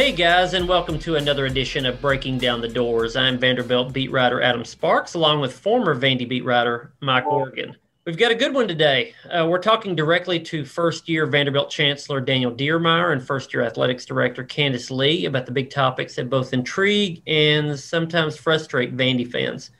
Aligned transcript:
Hey 0.00 0.12
guys, 0.12 0.54
and 0.54 0.66
welcome 0.66 0.98
to 1.00 1.16
another 1.16 1.44
edition 1.44 1.84
of 1.84 2.00
Breaking 2.00 2.38
Down 2.38 2.62
the 2.62 2.68
Doors. 2.68 3.16
I'm 3.16 3.38
Vanderbilt 3.38 3.92
beat 3.92 4.10
writer 4.10 4.40
Adam 4.40 4.64
Sparks, 4.64 5.12
along 5.12 5.42
with 5.42 5.52
former 5.52 5.94
Vandy 5.94 6.26
beat 6.26 6.42
writer 6.42 6.94
Mike 7.00 7.26
Organ. 7.26 7.76
We've 8.06 8.16
got 8.16 8.32
a 8.32 8.34
good 8.34 8.54
one 8.54 8.66
today. 8.66 9.12
Uh, 9.30 9.46
we're 9.46 9.58
talking 9.58 9.94
directly 9.94 10.40
to 10.40 10.64
first 10.64 11.06
year 11.06 11.26
Vanderbilt 11.26 11.68
Chancellor 11.68 12.18
Daniel 12.22 12.50
Diermeier 12.50 13.12
and 13.12 13.22
first 13.22 13.52
year 13.52 13.62
athletics 13.62 14.06
director 14.06 14.42
Candice 14.42 14.90
Lee 14.90 15.26
about 15.26 15.44
the 15.44 15.52
big 15.52 15.68
topics 15.68 16.16
that 16.16 16.30
both 16.30 16.54
intrigue 16.54 17.22
and 17.26 17.78
sometimes 17.78 18.38
frustrate 18.38 18.96
Vandy 18.96 19.30
fans 19.30 19.70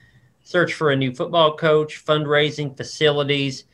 search 0.42 0.74
for 0.74 0.91
a 0.91 0.96
new 0.96 1.14
football 1.14 1.56
coach, 1.56 2.05
fundraising, 2.05 2.77
facilities, 2.77 3.64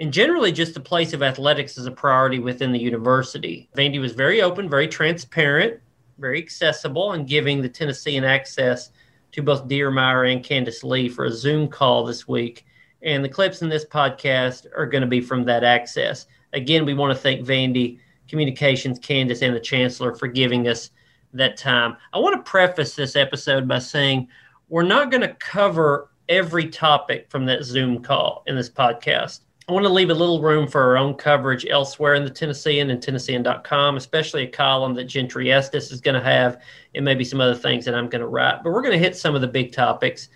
and 0.00 0.12
generally 0.12 0.52
just 0.52 0.74
the 0.74 0.80
place 0.80 1.12
of 1.12 1.22
athletics 1.22 1.76
as 1.76 1.86
a 1.86 1.90
priority 1.90 2.38
within 2.38 2.72
the 2.72 2.78
university. 2.78 3.68
Vandy 3.76 4.00
was 4.00 4.12
very 4.12 4.42
open, 4.42 4.68
very 4.68 4.86
transparent, 4.86 5.80
very 6.18 6.38
accessible, 6.38 7.12
and 7.12 7.26
giving 7.26 7.60
the 7.60 7.68
Tennessean 7.68 8.24
access 8.24 8.90
to 9.32 9.42
both 9.42 9.68
Diermeier 9.68 10.32
and 10.32 10.44
Candice 10.44 10.84
Lee 10.84 11.08
for 11.08 11.24
a 11.24 11.32
Zoom 11.32 11.68
call 11.68 12.04
this 12.04 12.28
week. 12.28 12.64
And 13.02 13.24
the 13.24 13.28
clips 13.28 13.62
in 13.62 13.68
this 13.68 13.84
podcast 13.84 14.66
are 14.76 14.86
going 14.86 15.02
to 15.02 15.08
be 15.08 15.20
from 15.20 15.44
that 15.44 15.64
access. 15.64 16.26
Again, 16.52 16.84
we 16.84 16.94
want 16.94 17.14
to 17.14 17.20
thank 17.20 17.46
Vandy 17.46 17.98
Communications, 18.28 18.98
Candice, 19.00 19.42
and 19.42 19.54
the 19.54 19.60
Chancellor 19.60 20.14
for 20.14 20.28
giving 20.28 20.68
us 20.68 20.90
that 21.32 21.56
time. 21.56 21.96
I 22.12 22.18
want 22.18 22.36
to 22.36 22.50
preface 22.50 22.94
this 22.94 23.16
episode 23.16 23.66
by 23.66 23.80
saying 23.80 24.28
we're 24.68 24.82
not 24.82 25.10
going 25.10 25.22
to 25.22 25.34
cover 25.34 26.10
every 26.28 26.68
topic 26.68 27.30
from 27.30 27.46
that 27.46 27.64
Zoom 27.64 28.02
call 28.02 28.42
in 28.46 28.54
this 28.54 28.70
podcast. 28.70 29.40
I 29.68 29.72
want 29.72 29.84
to 29.84 29.92
leave 29.92 30.08
a 30.08 30.14
little 30.14 30.40
room 30.40 30.66
for 30.66 30.80
our 30.80 30.96
own 30.96 31.14
coverage 31.14 31.66
elsewhere 31.68 32.14
in 32.14 32.24
the 32.24 32.30
Tennessean 32.30 32.88
and 32.88 33.02
Tennessean.com, 33.02 33.98
especially 33.98 34.44
a 34.44 34.46
column 34.46 34.94
that 34.94 35.04
Gentry 35.04 35.52
Estes 35.52 35.92
is 35.92 36.00
going 36.00 36.14
to 36.14 36.24
have, 36.24 36.62
and 36.94 37.04
maybe 37.04 37.22
some 37.22 37.38
other 37.38 37.54
things 37.54 37.84
that 37.84 37.94
I'm 37.94 38.08
going 38.08 38.22
to 38.22 38.28
write. 38.28 38.62
But 38.64 38.72
we're 38.72 38.80
going 38.80 38.94
to 38.94 38.98
hit 38.98 39.14
some 39.14 39.34
of 39.34 39.42
the 39.42 39.48
big 39.48 39.72
topics. 39.72 40.30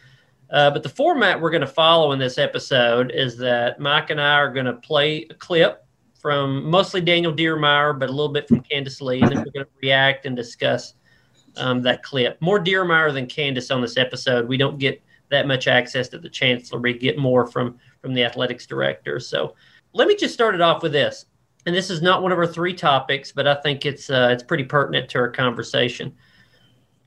Uh, 0.50 0.70
but 0.70 0.82
the 0.82 0.88
format 0.90 1.40
we're 1.40 1.50
going 1.50 1.62
to 1.62 1.66
follow 1.66 2.12
in 2.12 2.18
this 2.18 2.36
episode 2.36 3.10
is 3.14 3.38
that 3.38 3.80
Mike 3.80 4.10
and 4.10 4.20
I 4.20 4.34
are 4.34 4.52
going 4.52 4.66
to 4.66 4.74
play 4.74 5.26
a 5.30 5.34
clip 5.34 5.86
from 6.20 6.68
mostly 6.68 7.00
Daniel 7.00 7.32
Diermeier, 7.32 7.98
but 7.98 8.10
a 8.10 8.12
little 8.12 8.32
bit 8.32 8.46
from 8.46 8.62
Candice 8.62 9.00
Lee, 9.00 9.22
and 9.22 9.30
then 9.30 9.38
we're 9.38 9.50
going 9.50 9.64
to 9.64 9.72
react 9.80 10.26
and 10.26 10.36
discuss 10.36 10.92
um, 11.56 11.80
that 11.82 12.02
clip. 12.02 12.36
More 12.42 12.62
Diermeier 12.62 13.14
than 13.14 13.26
Candice 13.26 13.74
on 13.74 13.80
this 13.80 13.96
episode. 13.96 14.46
We 14.46 14.58
don't 14.58 14.78
get 14.78 15.02
that 15.30 15.46
much 15.46 15.68
access 15.68 16.08
to 16.08 16.18
the 16.18 16.28
chancellor. 16.28 16.78
We 16.78 16.98
get 16.98 17.16
more 17.16 17.46
from 17.46 17.78
from 18.02 18.12
the 18.12 18.24
athletics 18.24 18.66
director. 18.66 19.18
So 19.20 19.54
let 19.94 20.08
me 20.08 20.16
just 20.16 20.34
start 20.34 20.54
it 20.54 20.60
off 20.60 20.82
with 20.82 20.92
this. 20.92 21.26
And 21.64 21.74
this 21.74 21.88
is 21.88 22.02
not 22.02 22.22
one 22.22 22.32
of 22.32 22.38
our 22.38 22.46
three 22.46 22.74
topics, 22.74 23.30
but 23.30 23.46
I 23.46 23.54
think 23.54 23.86
it's 23.86 24.10
uh, 24.10 24.28
it's 24.32 24.42
pretty 24.42 24.64
pertinent 24.64 25.08
to 25.10 25.18
our 25.18 25.30
conversation. 25.30 26.12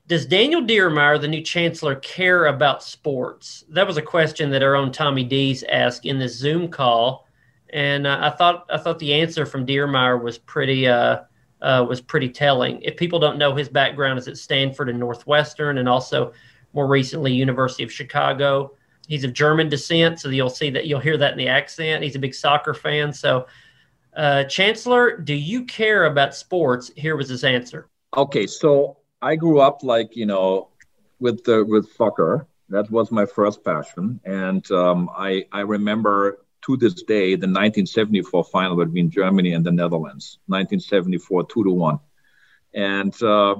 Does 0.08 0.24
Daniel 0.24 0.62
Diermeier, 0.62 1.20
the 1.20 1.28
new 1.28 1.42
chancellor, 1.42 1.96
care 1.96 2.46
about 2.46 2.82
sports? 2.82 3.64
That 3.68 3.86
was 3.86 3.96
a 3.96 4.02
question 4.02 4.50
that 4.50 4.62
our 4.62 4.74
own 4.74 4.92
Tommy 4.92 5.24
Deas 5.24 5.62
asked 5.64 6.06
in 6.06 6.18
this 6.18 6.34
Zoom 6.38 6.68
call, 6.68 7.28
and 7.70 8.06
uh, 8.06 8.18
I 8.22 8.30
thought 8.30 8.66
I 8.70 8.78
thought 8.78 8.98
the 8.98 9.12
answer 9.12 9.44
from 9.44 9.66
Diermeier 9.66 10.22
was 10.22 10.38
pretty 10.38 10.88
uh, 10.88 11.18
uh, 11.60 11.84
was 11.86 12.00
pretty 12.00 12.30
telling. 12.30 12.80
If 12.80 12.96
people 12.96 13.18
don't 13.18 13.36
know 13.36 13.54
his 13.54 13.68
background 13.68 14.18
is 14.18 14.28
at 14.28 14.38
Stanford 14.38 14.88
and 14.88 14.98
Northwestern, 14.98 15.76
and 15.76 15.88
also 15.88 16.32
more 16.72 16.86
recently 16.86 17.32
University 17.32 17.82
of 17.82 17.92
Chicago. 17.92 18.75
He's 19.06 19.24
of 19.24 19.32
German 19.32 19.68
descent, 19.68 20.20
so 20.20 20.28
you'll 20.28 20.50
see 20.50 20.70
that 20.70 20.86
you'll 20.86 21.00
hear 21.00 21.16
that 21.16 21.32
in 21.32 21.38
the 21.38 21.48
accent. 21.48 22.02
He's 22.02 22.16
a 22.16 22.18
big 22.18 22.34
soccer 22.34 22.74
fan. 22.74 23.12
So, 23.12 23.46
uh, 24.16 24.44
Chancellor, 24.44 25.16
do 25.16 25.34
you 25.34 25.64
care 25.64 26.06
about 26.06 26.34
sports? 26.34 26.90
Here 26.96 27.16
was 27.16 27.28
his 27.28 27.44
answer. 27.44 27.88
Okay, 28.16 28.46
so 28.46 28.98
I 29.22 29.36
grew 29.36 29.60
up 29.60 29.82
like 29.82 30.16
you 30.16 30.26
know 30.26 30.68
with 31.20 31.44
the 31.44 31.64
with 31.64 31.92
soccer. 31.94 32.46
That 32.68 32.90
was 32.90 33.12
my 33.12 33.26
first 33.26 33.64
passion, 33.64 34.20
and 34.24 34.68
um, 34.72 35.08
I 35.16 35.46
I 35.52 35.60
remember 35.60 36.40
to 36.66 36.76
this 36.76 37.02
day 37.02 37.36
the 37.36 37.46
1974 37.46 38.44
final 38.44 38.76
between 38.76 39.08
Germany 39.08 39.52
and 39.52 39.64
the 39.64 39.70
Netherlands, 39.70 40.38
1974, 40.46 41.46
two 41.46 41.62
to 41.62 41.70
one, 41.70 42.00
and 42.74 43.14
uh, 43.22 43.56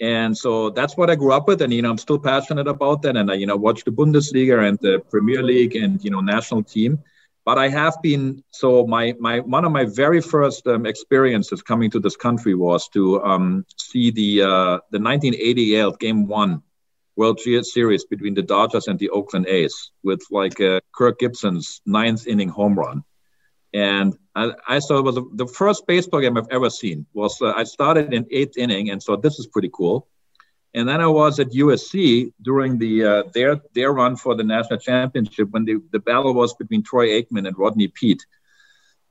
and 0.00 0.36
so 0.36 0.70
that's 0.70 0.96
what 0.96 1.10
I 1.10 1.14
grew 1.14 1.32
up 1.32 1.46
with, 1.48 1.62
and 1.62 1.72
you 1.72 1.82
know 1.82 1.90
I'm 1.90 1.98
still 1.98 2.18
passionate 2.18 2.68
about 2.68 3.02
that, 3.02 3.16
and 3.16 3.30
I 3.30 3.34
you 3.34 3.46
know 3.46 3.56
watch 3.56 3.84
the 3.84 3.92
Bundesliga 3.92 4.68
and 4.68 4.78
the 4.80 5.00
Premier 5.10 5.42
League 5.42 5.76
and 5.76 6.02
you 6.04 6.10
know 6.10 6.20
national 6.20 6.62
team. 6.62 7.02
But 7.44 7.58
I 7.58 7.68
have 7.68 7.96
been 8.02 8.42
so 8.50 8.86
my 8.86 9.14
my 9.20 9.40
one 9.40 9.64
of 9.64 9.72
my 9.72 9.84
very 9.84 10.20
first 10.20 10.66
um, 10.66 10.86
experiences 10.86 11.62
coming 11.62 11.90
to 11.90 12.00
this 12.00 12.16
country 12.16 12.54
was 12.54 12.88
to 12.88 13.22
um, 13.22 13.66
see 13.76 14.10
the 14.10 14.42
uh, 14.42 14.78
the 14.90 14.98
1988 14.98 15.98
Game 15.98 16.26
One 16.26 16.62
World 17.16 17.38
Series 17.40 18.04
between 18.04 18.34
the 18.34 18.42
Dodgers 18.42 18.88
and 18.88 18.98
the 18.98 19.10
Oakland 19.10 19.46
A's 19.46 19.92
with 20.02 20.22
like 20.30 20.60
uh, 20.60 20.80
Kirk 20.92 21.18
Gibson's 21.18 21.80
ninth 21.86 22.26
inning 22.26 22.48
home 22.48 22.78
run. 22.78 23.04
And 23.72 24.16
I, 24.34 24.52
I 24.68 24.78
saw 24.80 24.98
it 24.98 25.04
was 25.04 25.18
the 25.32 25.46
first 25.46 25.86
baseball 25.86 26.20
game 26.20 26.36
I've 26.36 26.48
ever 26.50 26.70
seen. 26.70 27.06
Was 27.14 27.40
uh, 27.40 27.52
I 27.54 27.64
started 27.64 28.12
in 28.12 28.26
eighth 28.30 28.56
inning 28.56 28.90
and 28.90 29.02
so 29.02 29.16
this 29.16 29.38
is 29.38 29.46
pretty 29.46 29.70
cool. 29.72 30.08
And 30.74 30.88
then 30.88 31.00
I 31.00 31.06
was 31.06 31.38
at 31.38 31.50
USC 31.50 32.32
during 32.42 32.78
the 32.78 33.04
uh, 33.04 33.22
their 33.32 33.60
their 33.74 33.92
run 33.92 34.16
for 34.16 34.34
the 34.34 34.42
national 34.42 34.80
championship 34.80 35.50
when 35.50 35.64
the, 35.64 35.80
the 35.92 36.00
battle 36.00 36.34
was 36.34 36.54
between 36.54 36.82
Troy 36.82 37.08
Aikman 37.10 37.46
and 37.46 37.56
Rodney 37.56 37.88
Peete. 37.88 38.26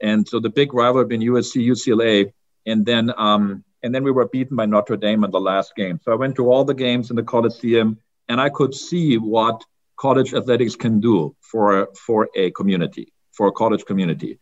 And 0.01 0.27
so 0.27 0.41
the 0.41 0.49
big 0.49 0.73
rival 0.73 1.05
between 1.05 1.29
USC 1.29 1.65
UCLA. 1.65 2.33
And 2.65 2.85
then 2.85 3.13
um, 3.17 3.63
and 3.81 3.93
then 3.95 4.03
we 4.03 4.11
were 4.11 4.27
beaten 4.27 4.57
by 4.57 4.65
Notre 4.65 4.97
Dame 4.97 5.23
in 5.23 5.31
the 5.31 5.39
last 5.39 5.75
game. 5.75 5.99
So 6.03 6.11
I 6.11 6.15
went 6.15 6.35
to 6.35 6.49
all 6.51 6.65
the 6.65 6.73
games 6.73 7.09
in 7.09 7.15
the 7.15 7.23
Coliseum, 7.23 7.97
and 8.27 8.39
I 8.41 8.49
could 8.49 8.73
see 8.73 9.17
what 9.17 9.63
college 9.97 10.33
athletics 10.33 10.75
can 10.75 10.99
do 10.99 11.35
for 11.39 11.89
for 12.05 12.29
a 12.35 12.51
community, 12.51 13.13
for 13.31 13.47
a 13.47 13.51
college 13.51 13.85
community. 13.85 14.39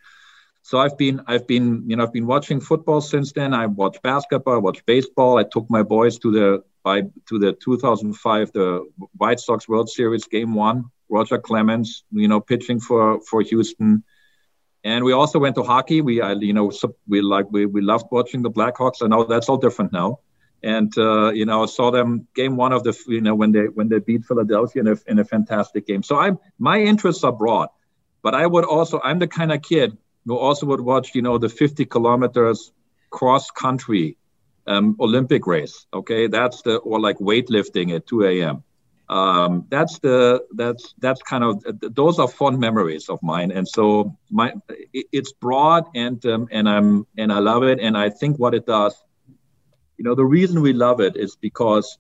So 0.63 0.77
I've 0.77 0.97
been 0.97 1.22
I've 1.27 1.47
been 1.47 1.83
you 1.88 1.95
know 1.95 2.03
I've 2.03 2.13
been 2.13 2.27
watching 2.27 2.59
football 2.59 3.01
since 3.01 3.31
then. 3.31 3.53
I 3.53 3.66
watched 3.66 4.01
basketball, 4.01 4.55
I 4.55 4.57
watched 4.57 4.85
baseball. 4.85 5.38
I 5.38 5.44
took 5.44 5.69
my 5.69 5.83
boys 5.83 6.19
to 6.19 6.31
the 6.31 6.63
by 6.83 7.01
to 7.29 7.39
the 7.39 7.53
2005 7.53 8.51
the 8.53 8.89
White 9.17 9.39
Sox 9.39 9.67
World 9.67 9.89
Series 9.89 10.25
Game 10.25 10.53
One. 10.53 10.85
Roger 11.11 11.38
Clemens, 11.38 12.05
you 12.11 12.27
know, 12.27 12.39
pitching 12.39 12.79
for 12.79 13.21
for 13.21 13.41
Houston. 13.41 14.03
And 14.83 15.03
we 15.03 15.13
also 15.13 15.38
went 15.38 15.55
to 15.55 15.63
hockey. 15.63 16.01
We, 16.01 16.21
I, 16.21 16.31
you 16.33 16.53
know, 16.53 16.71
we 17.07 17.21
like 17.21 17.47
we, 17.51 17.67
we 17.67 17.81
loved 17.81 18.05
watching 18.11 18.41
the 18.41 18.50
Blackhawks. 18.50 19.03
I 19.03 19.07
know 19.07 19.25
that's 19.25 19.47
all 19.47 19.57
different 19.57 19.91
now. 19.91 20.19
And 20.63 20.95
uh, 20.97 21.31
you 21.31 21.45
know, 21.45 21.63
I 21.63 21.66
saw 21.67 21.91
them 21.91 22.27
game 22.33 22.55
one 22.55 22.71
of 22.71 22.83
the, 22.83 22.97
you 23.07 23.21
know, 23.21 23.35
when 23.35 23.51
they 23.51 23.66
when 23.66 23.89
they 23.89 24.00
beat 24.00 24.25
Philadelphia 24.25 24.81
in 24.81 24.88
a, 24.88 24.97
in 25.05 25.19
a 25.19 25.25
fantastic 25.25 25.85
game. 25.85 26.01
So 26.01 26.17
I'm 26.17 26.39
my 26.57 26.79
interests 26.81 27.23
are 27.23 27.31
broad, 27.31 27.67
but 28.23 28.33
I 28.33 28.47
would 28.47 28.66
also 28.66 29.00
I'm 29.03 29.19
the 29.19 29.27
kind 29.27 29.51
of 29.51 29.61
kid 29.61 29.97
who 30.25 30.37
also 30.37 30.65
would 30.67 30.81
watch, 30.81 31.15
you 31.15 31.21
know, 31.21 31.37
the 31.37 31.49
50 31.49 31.85
kilometers 31.85 32.71
cross 33.09 33.51
country 33.51 34.17
um, 34.67 34.95
Olympic 34.99 35.47
race. 35.47 35.85
Okay, 35.93 36.27
that's 36.27 36.61
the 36.61 36.77
or 36.77 36.99
like 36.99 37.17
weightlifting 37.17 37.95
at 37.95 38.07
2 38.07 38.25
a.m 38.25 38.63
um, 39.11 39.65
that's 39.69 39.99
the 39.99 40.45
that's 40.55 40.95
that's 40.99 41.21
kind 41.21 41.43
of 41.43 41.61
those 41.81 42.17
are 42.17 42.29
fond 42.29 42.59
memories 42.59 43.09
of 43.09 43.21
mine. 43.21 43.51
And 43.51 43.67
so 43.67 44.17
my 44.29 44.53
it's 44.93 45.33
broad 45.33 45.83
and 45.93 46.25
um, 46.25 46.47
and 46.49 46.69
i'm 46.69 47.05
and 47.17 47.31
i 47.33 47.39
love 47.39 47.63
it. 47.63 47.79
And 47.81 47.97
i 47.97 48.09
think 48.09 48.39
what 48.39 48.55
it 48.55 48.65
does 48.65 48.95
you 49.97 50.05
know 50.05 50.15
the 50.15 50.25
reason 50.25 50.61
we 50.61 50.71
love 50.71 51.01
it 51.01 51.17
is 51.17 51.35
because 51.35 51.99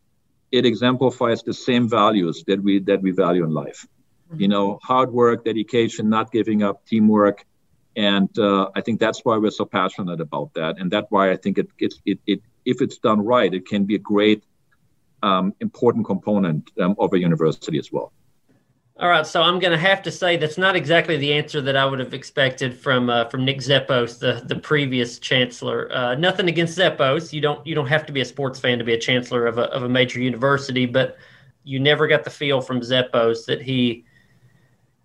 it 0.51 0.65
exemplifies 0.65 1.43
the 1.43 1.53
same 1.53 1.89
values 1.89 2.45
that 2.47 2.63
we 2.63 2.79
that 2.79 3.01
we 3.01 3.11
value 3.11 3.43
in 3.43 3.53
life. 3.53 3.85
You 4.33 4.47
know 4.47 4.79
hard 4.81 5.11
work 5.11 5.43
dedication 5.43 6.09
not 6.09 6.31
giving 6.31 6.63
up 6.63 6.85
teamwork 6.85 7.45
and 7.95 8.37
uh, 8.39 8.69
i 8.75 8.81
think 8.81 8.99
that's 8.99 9.21
why 9.25 9.37
we're 9.37 9.51
so 9.51 9.65
passionate 9.65 10.21
about 10.21 10.53
that 10.53 10.77
and 10.79 10.89
that's 10.91 11.07
why 11.09 11.31
i 11.31 11.35
think 11.35 11.57
it, 11.57 11.67
it, 11.79 11.93
it, 12.05 12.19
it 12.27 12.41
if 12.65 12.81
it's 12.81 12.97
done 12.97 13.19
right 13.23 13.53
it 13.53 13.67
can 13.67 13.83
be 13.83 13.95
a 13.95 13.99
great 13.99 14.43
um, 15.23 15.53
important 15.59 16.05
component 16.05 16.71
um, 16.79 16.95
of 16.99 17.13
a 17.13 17.19
university 17.19 17.77
as 17.77 17.91
well. 17.91 18.11
All 18.97 19.09
right, 19.09 19.25
so 19.25 19.41
I'm 19.41 19.57
going 19.57 19.71
to 19.71 19.79
have 19.79 20.03
to 20.03 20.11
say 20.11 20.37
that's 20.37 20.59
not 20.59 20.75
exactly 20.75 21.17
the 21.17 21.33
answer 21.33 21.59
that 21.61 21.75
I 21.75 21.85
would 21.85 21.99
have 21.99 22.13
expected 22.13 22.77
from 22.77 23.09
uh, 23.09 23.25
from 23.25 23.45
Nick 23.45 23.57
Zeppos, 23.57 24.19
the 24.19 24.43
the 24.45 24.55
previous 24.59 25.17
chancellor. 25.17 25.91
Uh, 25.91 26.15
nothing 26.15 26.47
against 26.47 26.77
Zeppos. 26.77 27.33
You 27.33 27.41
don't 27.41 27.65
you 27.65 27.73
don't 27.73 27.87
have 27.87 28.05
to 28.07 28.13
be 28.13 28.21
a 28.21 28.25
sports 28.25 28.59
fan 28.59 28.77
to 28.77 28.83
be 28.83 28.93
a 28.93 28.99
chancellor 28.99 29.47
of 29.47 29.57
a 29.57 29.63
of 29.71 29.83
a 29.83 29.89
major 29.89 30.19
university, 30.19 30.85
but 30.85 31.17
you 31.63 31.79
never 31.79 32.05
got 32.05 32.23
the 32.23 32.29
feel 32.29 32.61
from 32.61 32.81
Zeppos 32.81 33.45
that 33.45 33.61
he, 33.61 34.05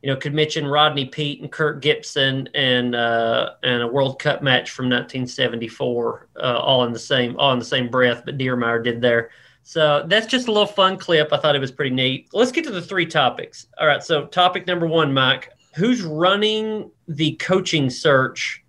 you 0.06 0.12
know, 0.12 0.16
could 0.16 0.34
mention 0.34 0.68
Rodney 0.68 1.04
Peete 1.04 1.40
and 1.40 1.50
Kirk 1.50 1.82
Gibson 1.82 2.48
and 2.54 2.94
uh, 2.94 3.54
and 3.64 3.82
a 3.82 3.88
World 3.88 4.20
Cup 4.20 4.40
match 4.40 4.70
from 4.70 4.84
1974 4.84 6.28
uh, 6.36 6.40
all 6.40 6.84
in 6.84 6.92
the 6.92 6.98
same 6.98 7.36
all 7.38 7.52
in 7.52 7.58
the 7.58 7.64
same 7.64 7.88
breath. 7.88 8.22
But 8.24 8.38
Diermeier 8.38 8.84
did 8.84 9.00
there. 9.00 9.30
So 9.64 10.04
that's 10.06 10.28
just 10.28 10.46
a 10.46 10.52
little 10.52 10.64
fun 10.64 10.96
clip. 10.96 11.32
I 11.32 11.38
thought 11.38 11.56
it 11.56 11.60
was 11.60 11.72
pretty 11.72 11.92
neat. 11.92 12.28
Let's 12.32 12.52
get 12.52 12.62
to 12.66 12.70
the 12.70 12.80
three 12.80 13.06
topics. 13.06 13.66
All 13.80 13.88
right. 13.88 14.00
So, 14.00 14.26
topic 14.26 14.68
number 14.68 14.86
one, 14.86 15.12
Mike, 15.12 15.50
who's 15.74 16.02
running 16.02 16.88
the 17.08 17.32
coaching 17.32 17.90
search 17.90 18.62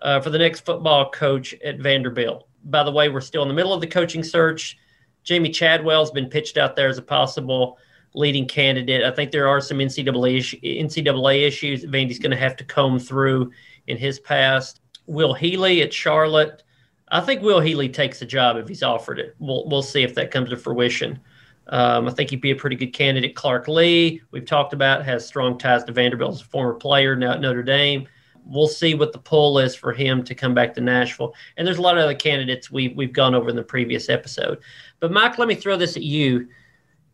uh, 0.00 0.18
for 0.18 0.30
the 0.30 0.38
next 0.38 0.64
football 0.64 1.08
coach 1.08 1.54
at 1.64 1.78
Vanderbilt? 1.78 2.48
by 2.64 2.82
the 2.82 2.90
way, 2.90 3.08
we're 3.08 3.20
still 3.20 3.42
in 3.42 3.48
the 3.48 3.54
middle 3.54 3.72
of 3.72 3.80
the 3.80 3.86
coaching 3.86 4.22
search. 4.22 4.76
Jamey 5.24 5.54
Chadwell's 5.54 6.10
been 6.10 6.28
pitched 6.28 6.58
out 6.58 6.76
there 6.76 6.88
as 6.88 6.98
a 6.98 7.02
possible 7.02 7.78
leading 8.14 8.46
candidate. 8.46 9.04
I 9.04 9.10
think 9.10 9.30
there 9.30 9.48
are 9.48 9.60
some 9.60 9.78
NCAA, 9.78 10.60
NCAA 10.62 11.46
issues 11.46 11.84
Vandy's 11.84 12.18
going 12.18 12.30
to 12.30 12.36
have 12.36 12.56
to 12.56 12.64
comb 12.64 12.98
through 12.98 13.52
in 13.86 13.96
his 13.96 14.18
past. 14.18 14.80
Will 15.06 15.34
Healy 15.34 15.82
at 15.82 15.92
Charlotte. 15.92 16.62
I 17.08 17.20
think 17.20 17.42
Will 17.42 17.60
Healy 17.60 17.88
takes 17.88 18.20
the 18.20 18.26
job 18.26 18.56
if 18.56 18.68
he's 18.68 18.82
offered 18.82 19.18
it. 19.18 19.34
We'll, 19.38 19.68
we'll 19.68 19.82
see 19.82 20.02
if 20.02 20.14
that 20.14 20.30
comes 20.30 20.50
to 20.50 20.56
fruition. 20.56 21.20
Um, 21.68 22.08
I 22.08 22.10
think 22.12 22.30
he'd 22.30 22.40
be 22.40 22.50
a 22.50 22.56
pretty 22.56 22.76
good 22.76 22.92
candidate. 22.92 23.36
Clark 23.36 23.68
Lea, 23.68 24.20
we've 24.32 24.44
talked 24.44 24.72
about, 24.72 25.04
has 25.04 25.26
strong 25.26 25.56
ties 25.56 25.84
to 25.84 25.92
Vanderbilt 25.92 26.34
as 26.34 26.40
a 26.40 26.44
former 26.44 26.74
player 26.74 27.14
now 27.14 27.32
at 27.32 27.40
Notre 27.40 27.62
Dame. 27.62 28.08
We'll 28.44 28.68
see 28.68 28.94
what 28.94 29.12
the 29.12 29.18
pull 29.18 29.58
is 29.58 29.76
for 29.76 29.92
him 29.92 30.24
to 30.24 30.34
come 30.34 30.54
back 30.54 30.74
to 30.74 30.80
Nashville. 30.80 31.34
And 31.56 31.66
there's 31.66 31.78
a 31.78 31.82
lot 31.82 31.96
of 31.96 32.02
other 32.02 32.14
candidates 32.14 32.70
we, 32.70 32.88
we've 32.88 33.12
gone 33.12 33.34
over 33.34 33.50
in 33.50 33.56
the 33.56 33.62
previous 33.62 34.08
episode. 34.08 34.58
But, 34.98 35.12
Mike, 35.12 35.38
let 35.38 35.46
me 35.46 35.54
throw 35.54 35.76
this 35.76 35.96
at 35.96 36.02
you 36.02 36.48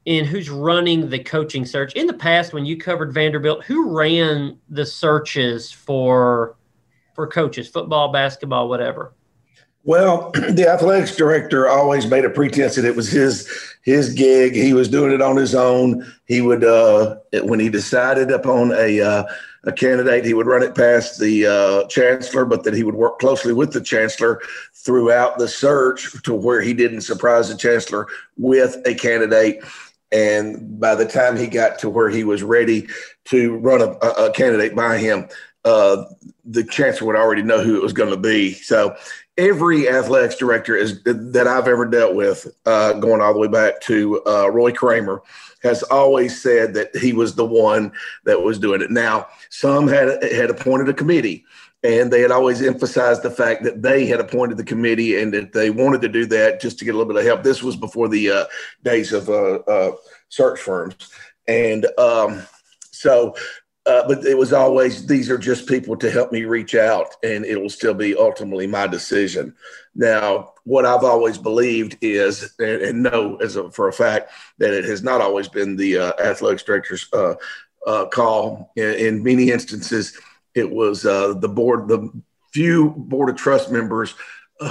in 0.06 0.24
who's 0.24 0.48
running 0.48 1.10
the 1.10 1.18
coaching 1.18 1.66
search. 1.66 1.92
In 1.94 2.06
the 2.06 2.14
past, 2.14 2.52
when 2.52 2.64
you 2.64 2.78
covered 2.78 3.12
Vanderbilt, 3.12 3.64
who 3.64 3.90
ran 3.90 4.58
the 4.70 4.86
searches 4.86 5.70
for 5.70 6.56
for 7.14 7.26
coaches, 7.26 7.68
football, 7.68 8.12
basketball, 8.12 8.68
whatever? 8.68 9.12
Well, 9.84 10.30
the 10.50 10.68
athletics 10.68 11.16
director 11.16 11.68
always 11.68 12.06
made 12.06 12.24
a 12.24 12.30
pretense 12.30 12.76
that 12.76 12.84
it 12.84 12.96
was 12.96 13.08
his 13.08 13.48
his 13.82 14.14
gig. 14.14 14.54
He 14.54 14.72
was 14.72 14.88
doing 14.88 15.12
it 15.12 15.20
on 15.20 15.36
his 15.36 15.54
own. 15.54 16.10
He 16.26 16.40
would 16.40 16.64
uh, 16.64 17.16
when 17.42 17.60
he 17.60 17.68
decided 17.68 18.30
upon 18.30 18.72
a 18.72 19.00
uh, 19.00 19.24
a 19.64 19.72
candidate, 19.72 20.24
he 20.24 20.34
would 20.34 20.46
run 20.46 20.62
it 20.62 20.76
past 20.76 21.18
the 21.18 21.46
uh, 21.46 21.88
chancellor, 21.88 22.44
but 22.44 22.62
that 22.62 22.74
he 22.74 22.84
would 22.84 22.94
work 22.94 23.18
closely 23.18 23.52
with 23.52 23.72
the 23.72 23.80
chancellor 23.80 24.40
throughout 24.72 25.38
the 25.38 25.48
search 25.48 26.22
to 26.22 26.32
where 26.32 26.60
he 26.60 26.72
didn't 26.72 27.00
surprise 27.00 27.48
the 27.48 27.56
chancellor 27.56 28.06
with 28.36 28.76
a 28.86 28.94
candidate 28.94 29.64
and 30.12 30.78
by 30.78 30.94
the 30.94 31.06
time 31.06 31.36
he 31.36 31.46
got 31.46 31.78
to 31.80 31.90
where 31.90 32.08
he 32.08 32.24
was 32.24 32.42
ready 32.42 32.88
to 33.26 33.56
run 33.56 33.80
a, 33.80 33.90
a 34.06 34.32
candidate 34.32 34.74
by 34.74 34.98
him, 34.98 35.28
uh, 35.64 36.04
the 36.44 36.64
chancellor 36.64 37.08
would 37.08 37.16
already 37.16 37.42
know 37.42 37.62
who 37.62 37.76
it 37.76 37.82
was 37.82 37.92
going 37.92 38.10
to 38.10 38.16
be. 38.16 38.52
So 38.54 38.96
every 39.36 39.88
athletics 39.88 40.36
director 40.36 40.76
is 40.76 41.02
that 41.04 41.46
I've 41.48 41.68
ever 41.68 41.86
dealt 41.86 42.14
with, 42.14 42.46
uh, 42.66 42.94
going 42.94 43.20
all 43.20 43.32
the 43.32 43.40
way 43.40 43.48
back 43.48 43.80
to 43.82 44.22
uh, 44.26 44.48
Roy 44.50 44.72
Kramer, 44.72 45.22
has 45.62 45.82
always 45.84 46.40
said 46.40 46.74
that 46.74 46.94
he 46.96 47.12
was 47.12 47.34
the 47.34 47.44
one 47.44 47.90
that 48.24 48.42
was 48.42 48.58
doing 48.58 48.80
it. 48.80 48.90
Now, 48.90 49.26
some 49.50 49.88
had 49.88 50.22
had 50.22 50.50
appointed 50.50 50.88
a 50.88 50.94
committee 50.94 51.44
and 51.86 52.12
they 52.12 52.20
had 52.20 52.32
always 52.32 52.60
emphasized 52.62 53.22
the 53.22 53.30
fact 53.30 53.62
that 53.62 53.80
they 53.80 54.06
had 54.06 54.18
appointed 54.18 54.56
the 54.56 54.64
committee 54.64 55.20
and 55.20 55.32
that 55.32 55.52
they 55.52 55.70
wanted 55.70 56.00
to 56.00 56.08
do 56.08 56.26
that 56.26 56.60
just 56.60 56.78
to 56.78 56.84
get 56.84 56.94
a 56.94 56.98
little 56.98 57.12
bit 57.12 57.20
of 57.20 57.24
help. 57.24 57.44
This 57.44 57.62
was 57.62 57.76
before 57.76 58.08
the 58.08 58.30
uh, 58.30 58.44
days 58.82 59.12
of 59.12 59.28
uh, 59.28 59.58
uh, 59.60 59.92
search 60.28 60.60
firms, 60.60 60.96
and 61.46 61.86
um, 61.98 62.42
so. 62.90 63.34
Uh, 63.88 64.02
but 64.08 64.26
it 64.26 64.36
was 64.36 64.52
always 64.52 65.06
these 65.06 65.30
are 65.30 65.38
just 65.38 65.68
people 65.68 65.96
to 65.96 66.10
help 66.10 66.32
me 66.32 66.42
reach 66.42 66.74
out, 66.74 67.14
and 67.22 67.44
it 67.44 67.54
will 67.54 67.70
still 67.70 67.94
be 67.94 68.16
ultimately 68.16 68.66
my 68.66 68.84
decision. 68.84 69.54
Now, 69.94 70.54
what 70.64 70.84
I've 70.84 71.04
always 71.04 71.38
believed 71.38 71.96
is, 72.00 72.52
and, 72.58 72.82
and 72.82 73.02
know 73.04 73.36
as 73.36 73.54
a, 73.54 73.70
for 73.70 73.86
a 73.86 73.92
fact, 73.92 74.32
that 74.58 74.74
it 74.74 74.84
has 74.86 75.04
not 75.04 75.20
always 75.20 75.46
been 75.46 75.76
the 75.76 75.98
uh, 75.98 76.12
athletics 76.20 76.64
director's 76.64 77.08
uh, 77.12 77.36
call. 78.06 78.72
In, 78.74 78.94
in 78.94 79.22
many 79.22 79.52
instances, 79.52 80.18
it 80.56 80.70
was 80.70 81.06
uh, 81.06 81.34
the 81.34 81.48
board, 81.48 81.86
the 81.86 82.10
few 82.52 82.90
board 82.90 83.28
of 83.28 83.36
trust 83.36 83.70
members 83.70 84.14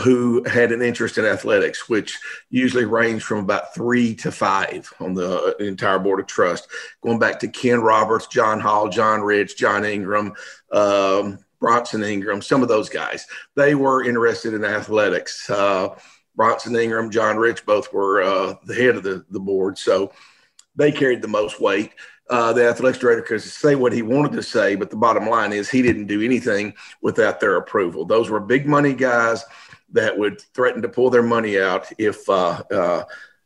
who 0.04 0.44
had 0.46 0.72
an 0.72 0.82
interest 0.82 1.20
in 1.20 1.26
athletics, 1.26 1.88
which 1.88 2.18
usually 2.50 2.86
ranged 2.86 3.24
from 3.24 3.38
about 3.38 3.76
three 3.76 4.16
to 4.16 4.32
five 4.32 4.92
on 5.00 5.14
the 5.14 5.56
entire 5.60 6.00
board 6.00 6.20
of 6.20 6.26
trust. 6.26 6.68
Going 7.02 7.20
back 7.20 7.40
to 7.40 7.48
Ken 7.48 7.80
Roberts, 7.80 8.26
John 8.26 8.60
Hall, 8.60 8.90
John 8.90 9.22
Rich, 9.22 9.58
John 9.58 9.86
Ingram, 9.86 10.34
um, 10.72 11.38
Bronson 11.60 12.04
Ingram, 12.04 12.42
some 12.42 12.64
of 12.64 12.68
those 12.68 12.90
guys, 12.90 13.28
they 13.56 13.76
were 13.76 14.04
interested 14.04 14.56
in 14.56 14.66
athletics. 14.66 15.48
Uh, 15.50 15.90
Bronson 16.36 16.76
Ingram, 16.76 17.12
John 17.12 17.38
Rich, 17.38 17.66
both 17.66 17.94
were 17.94 18.24
uh, 18.24 18.56
the 18.66 18.74
head 18.74 18.96
of 18.96 19.04
the, 19.04 19.24
the 19.30 19.40
board. 19.40 19.78
So 19.78 20.12
they 20.76 20.92
carried 20.92 21.22
the 21.22 21.28
most 21.28 21.60
weight 21.62 21.92
uh, 22.30 22.54
the 22.54 22.68
athletics 22.68 23.00
director 23.00 23.22
could 23.22 23.42
say 23.42 23.76
what 23.76 23.94
he 23.94 24.02
wanted 24.02 24.32
to 24.32 24.42
say, 24.42 24.76
but 24.76 24.90
the 24.90 24.96
bottom 24.96 25.30
line 25.30 25.54
is 25.54 25.70
he 25.70 25.82
didn't 25.82 26.08
do 26.08 26.22
anything 26.22 26.74
without 27.02 27.40
their 27.40 27.58
approval. 27.58 28.06
Those 28.06 28.30
were 28.30 28.40
big 28.40 28.66
money 28.66 28.94
guys 28.94 29.44
that 29.92 30.18
would 30.18 30.42
threaten 30.54 30.82
to 30.82 30.90
pull 30.90 31.10
their 31.10 31.24
money 31.24 31.60
out 31.60 31.88
if 32.00 32.28
uh, 32.28 32.64
uh, 32.72 33.04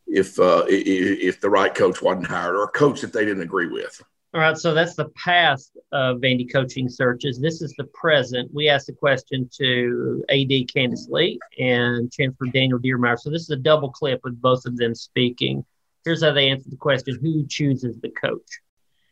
if 0.08 0.40
uh, 0.40 0.64
if 0.68 1.42
the 1.42 1.50
right 1.50 1.76
coach 1.76 2.02
wasn't 2.02 2.28
hired 2.28 2.56
or 2.56 2.64
a 2.64 2.70
coach 2.70 3.02
that 3.02 3.12
they 3.12 3.26
didn't 3.26 3.44
agree 3.44 3.68
with. 3.68 4.02
All 4.34 4.40
right, 4.40 4.58
so 4.58 4.76
that's 4.76 4.96
the 4.96 5.10
past 5.10 5.76
of 5.92 6.18
Vandy 6.18 6.50
coaching 6.50 6.88
searches. 6.88 7.40
This 7.40 7.64
is 7.64 7.74
the 7.78 7.86
present. 7.96 8.50
We 8.54 8.70
asked 8.70 8.88
a 8.88 8.94
question 8.94 9.50
to 9.58 10.24
AD 10.30 10.68
Candice 10.68 11.10
Lee 11.10 11.40
and 11.60 12.12
Chancellor 12.12 12.48
Daniel 12.54 12.80
Diermeier. 12.80 13.20
So 13.20 13.32
this 13.32 13.42
is 13.42 13.50
a 13.50 13.56
double 13.56 13.90
clip 13.90 14.22
with 14.24 14.40
both 14.40 14.66
of 14.66 14.78
them 14.78 14.94
speaking. 14.94 15.66
Here's 16.06 16.24
how 16.24 16.32
they 16.32 16.50
answered 16.50 16.72
the 16.72 16.78
question: 16.78 17.20
Who 17.22 17.46
chooses 17.48 18.00
the 18.00 18.10
coach? 18.10 18.62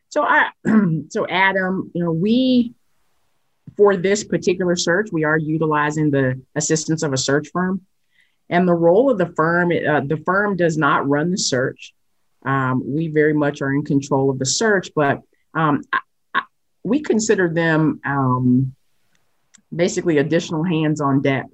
So 0.10 0.24
I, 0.24 0.50
so 1.10 1.28
Adam, 1.28 1.92
you 1.94 2.04
know, 2.04 2.12
we 2.12 2.74
for 3.75 3.98
this 3.98 4.24
particular 4.24 4.75
search, 4.75 5.10
we 5.12 5.24
are 5.24 5.38
utilizing 5.38 6.10
the 6.10 6.42
assistance 6.56 7.04
of 7.04 7.13
a 7.13 7.18
search 7.18 7.50
firm, 7.54 7.81
and 8.50 8.68
the 8.68 8.74
role 8.74 9.12
of 9.12 9.18
the 9.18 9.34
firm, 9.36 9.72
uh, 9.72 10.01
the 10.01 10.22
firm 10.25 10.56
does 10.56 10.78
not 10.78 11.07
run 11.07 11.31
the 11.31 11.38
search. 11.38 11.94
Um, 12.45 12.84
we 12.86 13.10
very 13.10 13.34
much 13.34 13.62
are 13.62 13.74
in 13.74 13.84
control 13.84 14.30
of 14.30 14.39
the 14.39 14.45
search, 14.45 14.89
but 14.95 15.22
um, 15.54 15.81
I, 15.92 16.00
I, 16.34 16.42
we 16.84 17.01
consider 17.01 17.50
them 17.50 18.00
um, 18.06 18.75
basically 19.75 20.18
additional 20.19 20.63
hands 20.63 21.01
on 21.01 21.22
deck 21.22 21.45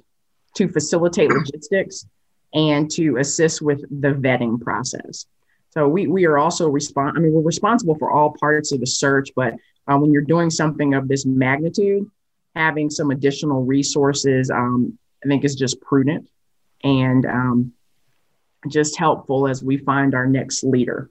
to 0.55 0.69
facilitate 0.69 1.31
logistics 1.31 2.05
and 2.53 2.89
to 2.91 3.17
assist 3.17 3.61
with 3.61 3.81
the 3.89 4.13
vetting 4.13 4.61
process. 4.61 5.25
So 5.71 5.87
we 5.87 6.07
we 6.07 6.25
are 6.25 6.37
also 6.37 6.69
respond. 6.69 7.17
I 7.17 7.19
mean, 7.19 7.33
we're 7.33 7.41
responsible 7.41 7.95
for 7.95 8.11
all 8.11 8.35
parts 8.39 8.71
of 8.71 8.79
the 8.79 8.85
search, 8.85 9.29
but 9.35 9.55
uh, 9.87 9.97
when 9.97 10.11
you're 10.11 10.21
doing 10.21 10.49
something 10.49 10.93
of 10.93 11.07
this 11.07 11.25
magnitude, 11.25 12.09
having 12.55 12.89
some 12.89 13.09
additional 13.09 13.63
resources, 13.65 14.51
um, 14.51 14.97
I 15.23 15.27
think 15.27 15.43
is 15.43 15.55
just 15.55 15.81
prudent 15.81 16.29
and 16.83 17.25
um, 17.25 17.73
just 18.67 18.97
helpful 18.97 19.47
as 19.47 19.63
we 19.63 19.77
find 19.77 20.13
our 20.13 20.27
next 20.27 20.63
leader. 20.63 21.09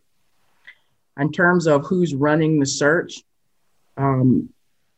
In 1.18 1.32
terms 1.32 1.66
of 1.66 1.84
who's 1.86 2.14
running 2.14 2.60
the 2.60 2.66
search, 2.66 3.22
um, 3.96 4.48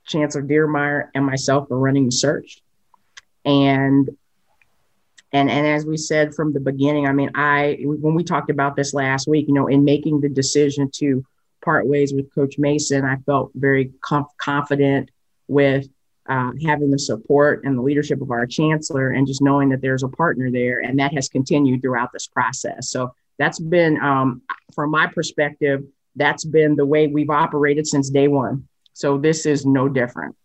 Chancellor 0.06 0.42
Diermeier 0.42 1.08
and 1.14 1.24
myself 1.24 1.70
are 1.70 1.78
running 1.78 2.04
the 2.06 2.12
search, 2.12 2.62
and 3.46 4.10
and 5.34 5.50
and 5.50 5.66
as 5.66 5.84
we 5.84 5.98
said 5.98 6.34
from 6.34 6.52
the 6.54 6.60
beginning 6.60 7.06
i 7.06 7.12
mean 7.12 7.30
i 7.34 7.76
when 7.82 8.14
we 8.14 8.24
talked 8.24 8.50
about 8.50 8.74
this 8.76 8.94
last 8.94 9.28
week 9.28 9.46
you 9.46 9.54
know 9.54 9.66
in 9.66 9.84
making 9.84 10.20
the 10.20 10.28
decision 10.28 10.90
to 10.90 11.22
part 11.62 11.86
ways 11.86 12.14
with 12.14 12.32
coach 12.34 12.56
mason 12.56 13.04
i 13.04 13.16
felt 13.26 13.50
very 13.54 13.92
com- 14.00 14.26
confident 14.38 15.10
with 15.48 15.86
uh, 16.26 16.52
having 16.64 16.90
the 16.90 16.98
support 16.98 17.64
and 17.64 17.76
the 17.76 17.82
leadership 17.82 18.22
of 18.22 18.30
our 18.30 18.46
chancellor 18.46 19.10
and 19.10 19.26
just 19.26 19.42
knowing 19.42 19.68
that 19.68 19.82
there's 19.82 20.02
a 20.02 20.08
partner 20.08 20.50
there 20.50 20.80
and 20.80 20.98
that 20.98 21.12
has 21.12 21.28
continued 21.28 21.82
throughout 21.82 22.12
this 22.14 22.26
process. 22.26 22.90
So 22.90 23.14
that's 23.38 23.60
been 23.60 24.00
um, 24.00 24.40
from 24.74 24.90
my 24.90 25.06
perspective 25.06 25.84
that's 26.16 26.44
been 26.44 26.76
the 26.76 26.86
way 26.86 27.08
we've 27.08 27.30
operated 27.30 27.86
since 27.86 28.08
day 28.08 28.28
one. 28.28 28.68
So 28.92 29.18
this 29.18 29.46
is 29.46 29.66
no 29.66 29.88
different. 29.88 30.36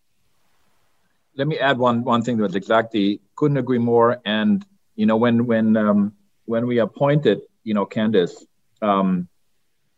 Let 1.35 1.47
me 1.47 1.59
add 1.59 1.77
one 1.77 2.03
one 2.03 2.23
thing 2.23 2.37
to 2.37 2.47
that 2.47 2.55
exactly. 2.55 3.21
Couldn't 3.35 3.57
agree 3.57 3.77
more. 3.77 4.19
And 4.25 4.65
you 4.99 5.05
know, 5.05 5.15
when 5.15 5.45
when 5.45 5.77
um, 5.77 6.13
when 6.43 6.67
we 6.67 6.79
appointed, 6.79 7.39
you 7.63 7.73
know, 7.73 7.85
Candice, 7.85 8.35
um, 8.81 9.29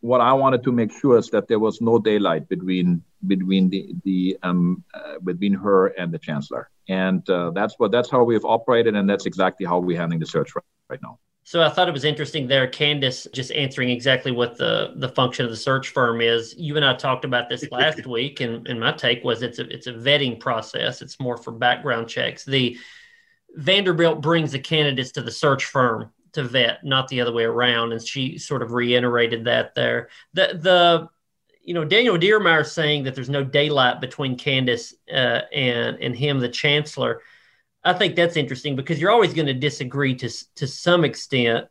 what 0.00 0.20
I 0.20 0.32
wanted 0.32 0.62
to 0.62 0.70
make 0.70 0.92
sure 0.92 1.18
is 1.18 1.28
that 1.30 1.48
there 1.48 1.58
was 1.58 1.80
no 1.80 1.98
daylight 1.98 2.48
between 2.48 3.02
between 3.26 3.68
the 3.68 3.96
the 4.04 4.38
um, 4.44 4.84
uh, 4.94 5.18
between 5.24 5.54
her 5.54 5.88
and 5.88 6.12
the 6.12 6.20
chancellor, 6.20 6.70
and 6.88 7.28
uh, 7.28 7.50
that's 7.50 7.74
what 7.78 7.90
that's 7.90 8.10
how 8.12 8.22
we've 8.22 8.44
operated, 8.44 8.94
and 8.94 9.10
that's 9.10 9.26
exactly 9.26 9.66
how 9.66 9.80
we're 9.80 9.98
handling 9.98 10.20
the 10.20 10.26
search 10.26 10.54
right, 10.54 10.64
right 10.88 11.02
now. 11.02 11.18
So 11.42 11.64
I 11.64 11.68
thought 11.68 11.88
it 11.88 11.92
was 11.92 12.04
interesting 12.04 12.46
there, 12.46 12.68
Candice, 12.68 13.26
just 13.32 13.50
answering 13.50 13.90
exactly 13.90 14.30
what 14.30 14.56
the 14.56 14.92
the 14.94 15.08
function 15.08 15.44
of 15.44 15.50
the 15.50 15.56
search 15.56 15.88
firm 15.88 16.20
is. 16.20 16.54
You 16.56 16.76
and 16.76 16.84
I 16.84 16.94
talked 16.94 17.24
about 17.24 17.48
this 17.48 17.68
last 17.72 18.06
week, 18.16 18.38
and, 18.38 18.68
and 18.68 18.78
my 18.78 18.92
take 18.92 19.24
was 19.24 19.42
it's 19.42 19.58
a 19.58 19.66
it's 19.68 19.88
a 19.88 19.94
vetting 19.94 20.38
process. 20.38 21.02
It's 21.02 21.18
more 21.18 21.36
for 21.36 21.50
background 21.50 22.08
checks. 22.08 22.44
The 22.44 22.78
Vanderbilt 23.54 24.20
brings 24.20 24.52
the 24.52 24.58
candidates 24.58 25.12
to 25.12 25.22
the 25.22 25.30
search 25.30 25.66
firm 25.66 26.10
to 26.32 26.42
vet, 26.42 26.84
not 26.84 27.08
the 27.08 27.20
other 27.20 27.32
way 27.32 27.44
around. 27.44 27.92
And 27.92 28.06
she 28.06 28.38
sort 28.38 28.62
of 28.62 28.72
reiterated 28.72 29.44
that 29.44 29.74
there. 29.74 30.08
The 30.32 30.58
the 30.60 31.08
you 31.62 31.74
know 31.74 31.84
Daniel 31.84 32.18
Diermeier 32.18 32.66
saying 32.66 33.04
that 33.04 33.14
there's 33.14 33.28
no 33.28 33.44
daylight 33.44 34.00
between 34.00 34.36
Candice 34.36 34.94
uh, 35.12 35.42
and 35.52 35.98
and 36.00 36.16
him, 36.16 36.40
the 36.40 36.48
chancellor. 36.48 37.20
I 37.84 37.92
think 37.92 38.14
that's 38.14 38.36
interesting 38.36 38.76
because 38.76 39.00
you're 39.00 39.10
always 39.10 39.34
going 39.34 39.46
to 39.46 39.54
disagree 39.54 40.14
to 40.16 40.30
to 40.56 40.66
some 40.66 41.04
extent. 41.04 41.66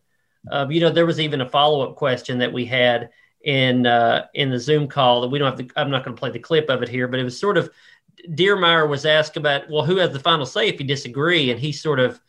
Uh, 0.51 0.67
you 0.69 0.81
know, 0.81 0.89
there 0.89 1.05
was 1.05 1.19
even 1.19 1.41
a 1.41 1.49
follow 1.49 1.87
up 1.87 1.95
question 1.95 2.39
that 2.39 2.51
we 2.51 2.65
had 2.65 3.09
in 3.43 3.85
uh, 3.85 4.25
in 4.33 4.49
the 4.49 4.59
Zoom 4.59 4.87
call 4.87 5.21
that 5.21 5.29
we 5.29 5.39
don't 5.39 5.57
have 5.57 5.67
to. 5.67 5.79
I'm 5.79 5.89
not 5.89 6.03
going 6.03 6.15
to 6.15 6.19
play 6.19 6.31
the 6.31 6.39
clip 6.39 6.69
of 6.69 6.83
it 6.83 6.89
here, 6.89 7.07
but 7.07 7.19
it 7.19 7.23
was 7.23 7.39
sort 7.39 7.57
of 7.57 7.71
Diermeier 8.29 8.87
was 8.87 9.05
asked 9.05 9.37
about, 9.37 9.69
well, 9.69 9.83
who 9.83 9.97
has 9.97 10.11
the 10.11 10.19
final 10.19 10.45
say 10.45 10.67
if 10.67 10.79
you 10.79 10.85
disagree, 10.85 11.51
and 11.51 11.59
he 11.59 11.71
sort 11.71 11.99
of 11.99 12.19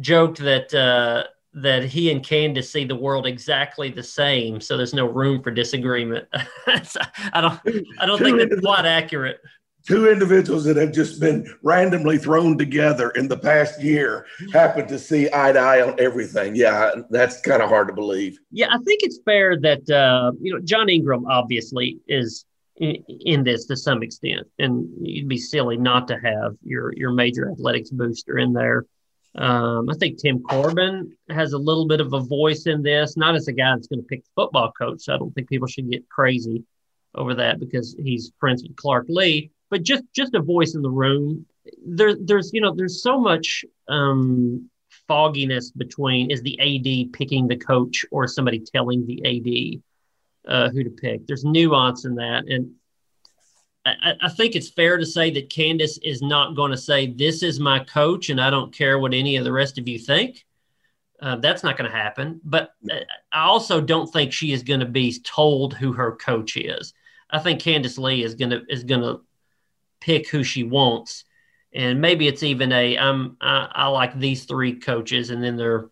joked 0.00 0.38
that 0.38 0.72
uh, 0.74 1.24
that 1.54 1.84
he 1.84 2.10
and 2.10 2.22
Candice 2.24 2.70
see 2.70 2.84
the 2.84 2.94
world 2.94 3.26
exactly 3.26 3.90
the 3.90 4.02
same, 4.02 4.60
so 4.60 4.76
there's 4.76 4.94
no 4.94 5.06
room 5.06 5.42
for 5.42 5.50
disagreement. 5.50 6.28
I 6.66 7.40
don't 7.40 7.60
I 8.00 8.06
don't 8.06 8.18
think 8.18 8.38
that's 8.38 8.60
quite 8.60 8.86
accurate 8.86 9.40
two 9.88 10.10
individuals 10.10 10.64
that 10.64 10.76
have 10.76 10.92
just 10.92 11.18
been 11.18 11.50
randomly 11.62 12.18
thrown 12.18 12.58
together 12.58 13.10
in 13.10 13.26
the 13.26 13.36
past 13.36 13.80
year 13.80 14.26
happen 14.52 14.86
to 14.86 14.98
see 14.98 15.28
eye 15.32 15.52
to 15.52 15.58
eye 15.58 15.80
on 15.80 15.98
everything. 15.98 16.54
Yeah, 16.54 16.90
that's 17.08 17.40
kind 17.40 17.62
of 17.62 17.70
hard 17.70 17.88
to 17.88 17.94
believe. 17.94 18.38
Yeah, 18.50 18.68
I 18.70 18.78
think 18.78 19.02
it's 19.02 19.18
fair 19.24 19.58
that 19.60 19.88
uh, 19.88 20.32
you 20.40 20.52
know 20.52 20.60
John 20.60 20.88
Ingram 20.88 21.26
obviously 21.26 21.98
is 22.06 22.44
in, 22.80 23.44
this 23.44 23.66
to 23.66 23.76
some 23.76 24.02
extent, 24.02 24.46
and 24.58 24.88
you'd 25.00 25.28
be 25.28 25.38
silly 25.38 25.76
not 25.76 26.08
to 26.08 26.18
have 26.18 26.56
your 26.62 26.92
your 26.94 27.12
major 27.12 27.50
athletics 27.50 27.90
booster 27.90 28.38
in 28.38 28.52
there. 28.52 28.86
Um, 29.34 29.88
I 29.90 29.94
think 29.94 30.18
Tim 30.18 30.42
Corbin 30.42 31.12
has 31.30 31.52
a 31.52 31.58
little 31.58 31.86
bit 31.86 32.00
of 32.00 32.12
a 32.12 32.20
voice 32.20 32.66
in 32.66 32.82
this, 32.82 33.16
not 33.16 33.34
as 33.34 33.46
a 33.48 33.52
guy 33.52 33.74
that's 33.74 33.86
going 33.86 34.00
to 34.00 34.06
pick 34.06 34.24
the 34.24 34.30
football 34.34 34.72
coach. 34.72 35.02
So 35.02 35.14
I 35.14 35.18
don't 35.18 35.32
think 35.32 35.48
people 35.48 35.68
should 35.68 35.90
get 35.90 36.08
crazy 36.08 36.64
over 37.14 37.34
that 37.34 37.60
because 37.60 37.94
he's 38.02 38.32
friends 38.40 38.62
with 38.62 38.76
Clark 38.76 39.06
Lea, 39.08 39.50
but 39.70 39.82
just 39.82 40.04
just 40.14 40.34
a 40.34 40.40
voice 40.40 40.74
in 40.74 40.82
the 40.82 40.90
room. 40.90 41.46
There, 41.86 42.16
there's 42.20 42.52
you 42.52 42.60
know 42.60 42.74
there's 42.74 43.02
so 43.02 43.18
much 43.18 43.64
um, 43.88 44.70
fogginess 45.06 45.70
between 45.72 46.30
is 46.30 46.42
the 46.42 46.58
AD 46.60 47.12
picking 47.12 47.48
the 47.48 47.56
coach 47.56 48.04
or 48.10 48.26
somebody 48.26 48.60
telling 48.60 49.06
the 49.06 49.22
AD 49.24 49.82
uh, 50.48 50.70
who 50.70 50.82
to 50.82 50.90
pick. 50.90 51.26
There's 51.26 51.44
nuance 51.44 52.04
in 52.04 52.16
that, 52.16 52.44
and 52.48 52.72
I, 53.84 54.14
I, 54.22 54.28
think 54.28 54.54
it's 54.54 54.68
fair 54.68 54.98
to 54.98 55.06
say 55.06 55.30
that 55.30 55.50
Candice 55.50 55.98
is 56.02 56.20
not 56.20 56.56
going 56.56 56.70
to 56.70 56.76
say 56.76 57.06
this 57.06 57.42
is 57.42 57.60
my 57.60 57.80
coach 57.80 58.28
and 58.28 58.40
I 58.40 58.50
don't 58.50 58.74
care 58.74 58.98
what 58.98 59.14
any 59.14 59.36
of 59.36 59.44
the 59.44 59.52
rest 59.52 59.78
of 59.78 59.88
you 59.88 59.98
think. 59.98 60.44
Uh, 61.20 61.36
that's 61.36 61.62
not 61.62 61.76
going 61.76 61.90
to 61.90 61.96
happen. 61.96 62.40
But 62.44 62.74
uh, 62.90 63.00
I 63.32 63.44
also 63.44 63.80
don't 63.80 64.06
think 64.06 64.32
she 64.32 64.52
is 64.52 64.62
going 64.62 64.80
to 64.80 64.86
be 64.86 65.18
told 65.20 65.74
who 65.74 65.92
her 65.92 66.16
coach 66.16 66.56
is. 66.56 66.92
I 67.30 67.38
think 67.38 67.60
Candice 67.60 67.98
Lee 67.98 68.22
is 68.22 68.34
going 68.34 68.50
to 68.50 68.62
is 68.68 68.84
going 68.84 69.02
to 69.02 69.20
pick 70.00 70.28
who 70.28 70.44
she 70.44 70.62
wants. 70.62 71.24
And 71.74 72.00
maybe 72.00 72.28
it's 72.28 72.42
even 72.42 72.72
a 72.72 72.96
I'm 72.96 73.36
I, 73.40 73.68
I 73.72 73.86
like 73.88 74.18
these 74.18 74.44
three 74.44 74.78
coaches, 74.78 75.30
and 75.30 75.42
then 75.42 75.56
they're 75.56 75.90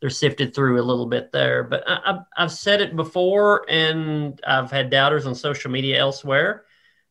they're 0.00 0.10
sifted 0.10 0.54
through 0.54 0.80
a 0.80 0.84
little 0.84 1.06
bit 1.06 1.32
there. 1.32 1.64
But 1.64 1.84
I, 1.86 2.20
have 2.36 2.52
said 2.52 2.80
it 2.80 2.96
before, 2.96 3.64
and 3.68 4.40
I've 4.46 4.70
had 4.70 4.90
doubters 4.90 5.26
on 5.26 5.34
social 5.34 5.70
media 5.70 5.98
elsewhere 5.98 6.64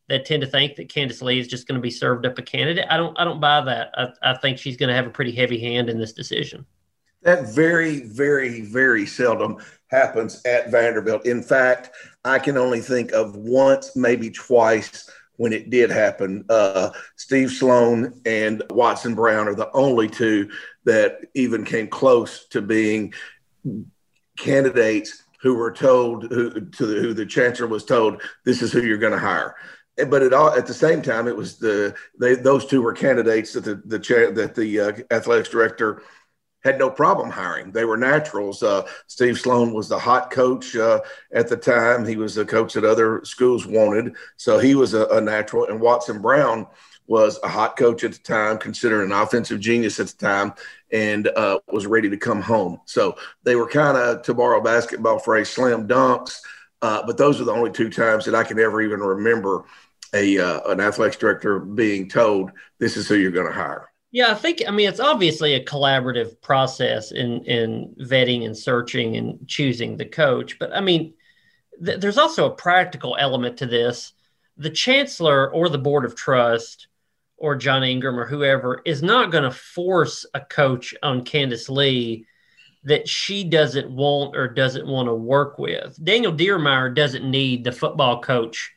that 0.08 0.25
tend 0.25 0.42
to 0.42 0.48
think 0.48 0.75
that 0.75 0.89
Candice 0.89 1.22
Lee 1.22 1.39
is 1.39 1.48
just 1.48 1.68
going 1.68 1.77
to 1.77 1.82
be 1.82 1.89
served 1.89 2.25
up 2.25 2.38
a 2.38 2.44
candidate. 2.44 2.86
I 2.89 2.98
don't 2.98 3.18
I 3.20 3.24
don't 3.24 3.39
buy 3.39 3.62
that. 3.62 3.89
I, 3.96 4.32
I 4.32 4.38
think 4.38 4.60
she's 4.60 4.77
going 4.77 4.89
to 4.89 4.96
have 4.96 5.08
a 5.08 5.12
pretty 5.12 5.32
heavy 5.32 5.60
hand 5.60 5.89
in 5.89 6.00
this 6.00 6.13
decision. 6.13 6.65
That 7.24 7.56
very, 7.56 8.01
very, 8.01 8.62
very 8.62 9.08
seldom 9.08 9.58
happens 9.88 10.44
at 10.46 10.70
Vanderbilt. 10.70 11.25
In 11.25 11.42
fact, 11.42 11.89
I 12.24 12.38
can 12.38 12.56
only 12.56 12.82
think 12.82 13.13
of 13.13 13.36
once, 13.36 13.96
maybe 13.96 14.30
twice 14.30 15.10
when 15.38 15.54
it 15.54 15.70
did 15.70 15.89
happen. 15.89 16.46
Uh, 16.50 16.92
Steve 17.15 17.51
Sloan 17.51 18.22
and 18.25 18.63
Watson 18.70 19.15
Brown 19.15 19.48
are 19.48 19.56
the 19.56 19.72
only 19.72 20.08
two 20.08 20.50
that 20.86 21.20
even 21.34 21.65
came 21.65 21.88
close 21.88 22.46
to 22.48 22.62
being 22.62 23.13
candidates 24.38 25.24
who 25.42 25.56
were 25.56 25.72
told 25.72 26.24
who 26.24 26.50
to 26.50 26.86
the, 26.86 27.01
who 27.01 27.13
the 27.13 27.25
chancellor 27.25 27.68
was 27.68 27.86
told 27.86 28.22
this 28.46 28.62
is 28.62 28.72
who 28.72 28.82
you're 28.82 28.98
going 28.98 29.13
to 29.13 29.20
hire. 29.20 29.56
But 30.08 30.24
it 30.24 30.34
all 30.34 30.50
at 30.50 30.68
the 30.68 30.74
same 30.74 31.01
time 31.01 31.27
it 31.27 31.36
was 31.36 31.58
the 31.58 31.96
they 32.20 32.36
those 32.36 32.65
two 32.65 32.82
were 32.82 32.94
candidates 32.94 33.54
that 33.54 33.63
the 33.63 33.75
the 33.86 34.32
that 34.34 34.56
the 34.56 34.80
uh, 34.80 34.92
athletics 35.12 35.50
director 35.50 36.01
had 36.65 36.79
no 36.79 36.89
problem 36.89 37.29
hiring. 37.29 37.72
They 37.72 37.86
were 37.86 37.95
naturals. 37.95 38.63
Uh, 38.63 38.88
Steve 39.05 39.38
Sloan 39.38 39.72
was 39.72 39.88
the 39.88 40.00
hot 40.00 40.31
coach 40.31 40.75
uh, 40.75 41.00
at 41.31 41.48
the 41.48 41.55
time. 41.55 42.05
He 42.05 42.17
was 42.17 42.34
the 42.34 42.43
coach 42.43 42.74
that 42.74 42.84
other 42.84 43.24
schools 43.24 43.67
wanted. 43.67 44.15
So 44.38 44.57
he 44.57 44.74
was 44.74 44.95
a, 44.95 45.05
a, 45.10 45.22
natural. 45.22 45.67
And 45.67 45.79
Watson 45.79 46.24
Brown 46.24 46.65
was 47.05 47.39
a 47.43 47.48
hot 47.48 47.77
coach 47.77 48.03
at 48.03 48.13
the 48.13 48.19
time, 48.19 48.57
considered 48.57 49.03
an 49.03 49.12
offensive 49.12 49.60
genius 49.60 50.00
at 50.00 50.07
the 50.07 50.17
time, 50.17 50.55
and 50.91 51.27
uh, 51.27 51.60
was 51.72 51.86
ready 51.86 52.10
to 52.10 52.17
come 52.17 52.41
home. 52.41 52.81
So 52.86 53.15
they 53.43 53.55
were 53.55 53.69
kind 53.69 53.95
of, 53.95 54.24
to 54.24 54.34
borrow 54.34 54.60
basketball 54.60 55.19
phrase, 55.19 55.50
slam 55.50 55.88
dunks. 55.88 56.39
Uh, 56.81 57.05
but 57.05 57.17
those 57.17 57.39
are 57.39 57.43
the 57.45 57.53
only 57.53 57.72
two 57.72 57.91
times 57.91 58.25
that 58.25 58.34
I 58.34 58.43
can 58.43 58.60
ever 58.60 58.81
even 58.81 59.01
remember 59.01 59.65
a 60.15 60.39
uh, 60.39 60.62
an 60.72 60.79
athletics 60.79 61.17
director 61.17 61.60
being 61.60 62.10
told, 62.10 62.51
this 62.79 62.98
is 62.98 63.07
who 63.07 63.15
you're 63.15 63.31
going 63.31 63.48
to 63.48 63.53
hire. 63.53 63.89
Yeah, 64.15 64.31
I 64.31 64.36
think 64.36 64.63
I 64.65 64.72
mean 64.72 64.88
it's 64.88 65.01
obviously 65.01 65.55
a 65.55 65.65
collaborative 65.65 66.41
process 66.41 67.12
in 67.12 67.43
in 67.43 67.93
vetting 68.00 68.45
and 68.45 68.57
searching 68.57 69.17
and 69.17 69.45
choosing 69.45 69.98
the 69.98 70.05
coach, 70.05 70.57
but 70.57 70.72
I 70.72 70.79
mean 70.79 71.15
th- 71.86 72.00
there's 72.00 72.17
also 72.17 72.45
a 72.45 72.55
practical 72.55 73.17
element 73.19 73.57
to 73.57 73.65
this. 73.65 74.13
The 74.55 74.69
chancellor 74.69 75.51
or 75.51 75.67
the 75.67 75.79
board 75.79 76.05
of 76.05 76.15
trust 76.15 76.88
or 77.36 77.57
John 77.57 77.84
Ingram 77.84 78.17
or 78.17 78.25
whoever 78.25 78.81
is 78.86 79.03
not 79.03 79.34
going 79.34 79.43
to 79.43 79.51
force 79.51 80.25
a 80.34 80.39
coach 80.39 80.95
on 81.03 81.25
Candice 81.25 81.67
Lee 81.67 82.25
that 82.86 83.10
she 83.10 83.43
doesn't 83.43 83.91
want 83.91 84.38
or 84.38 84.48
doesn't 84.48 84.88
want 84.88 85.10
to 85.10 85.13
work 85.13 85.60
with. 85.60 86.01
Daniel 86.01 86.31
Diermeier 86.31 86.95
doesn't 86.95 87.29
need 87.29 87.65
the 87.65 87.74
football 87.74 88.22
coach 88.22 88.75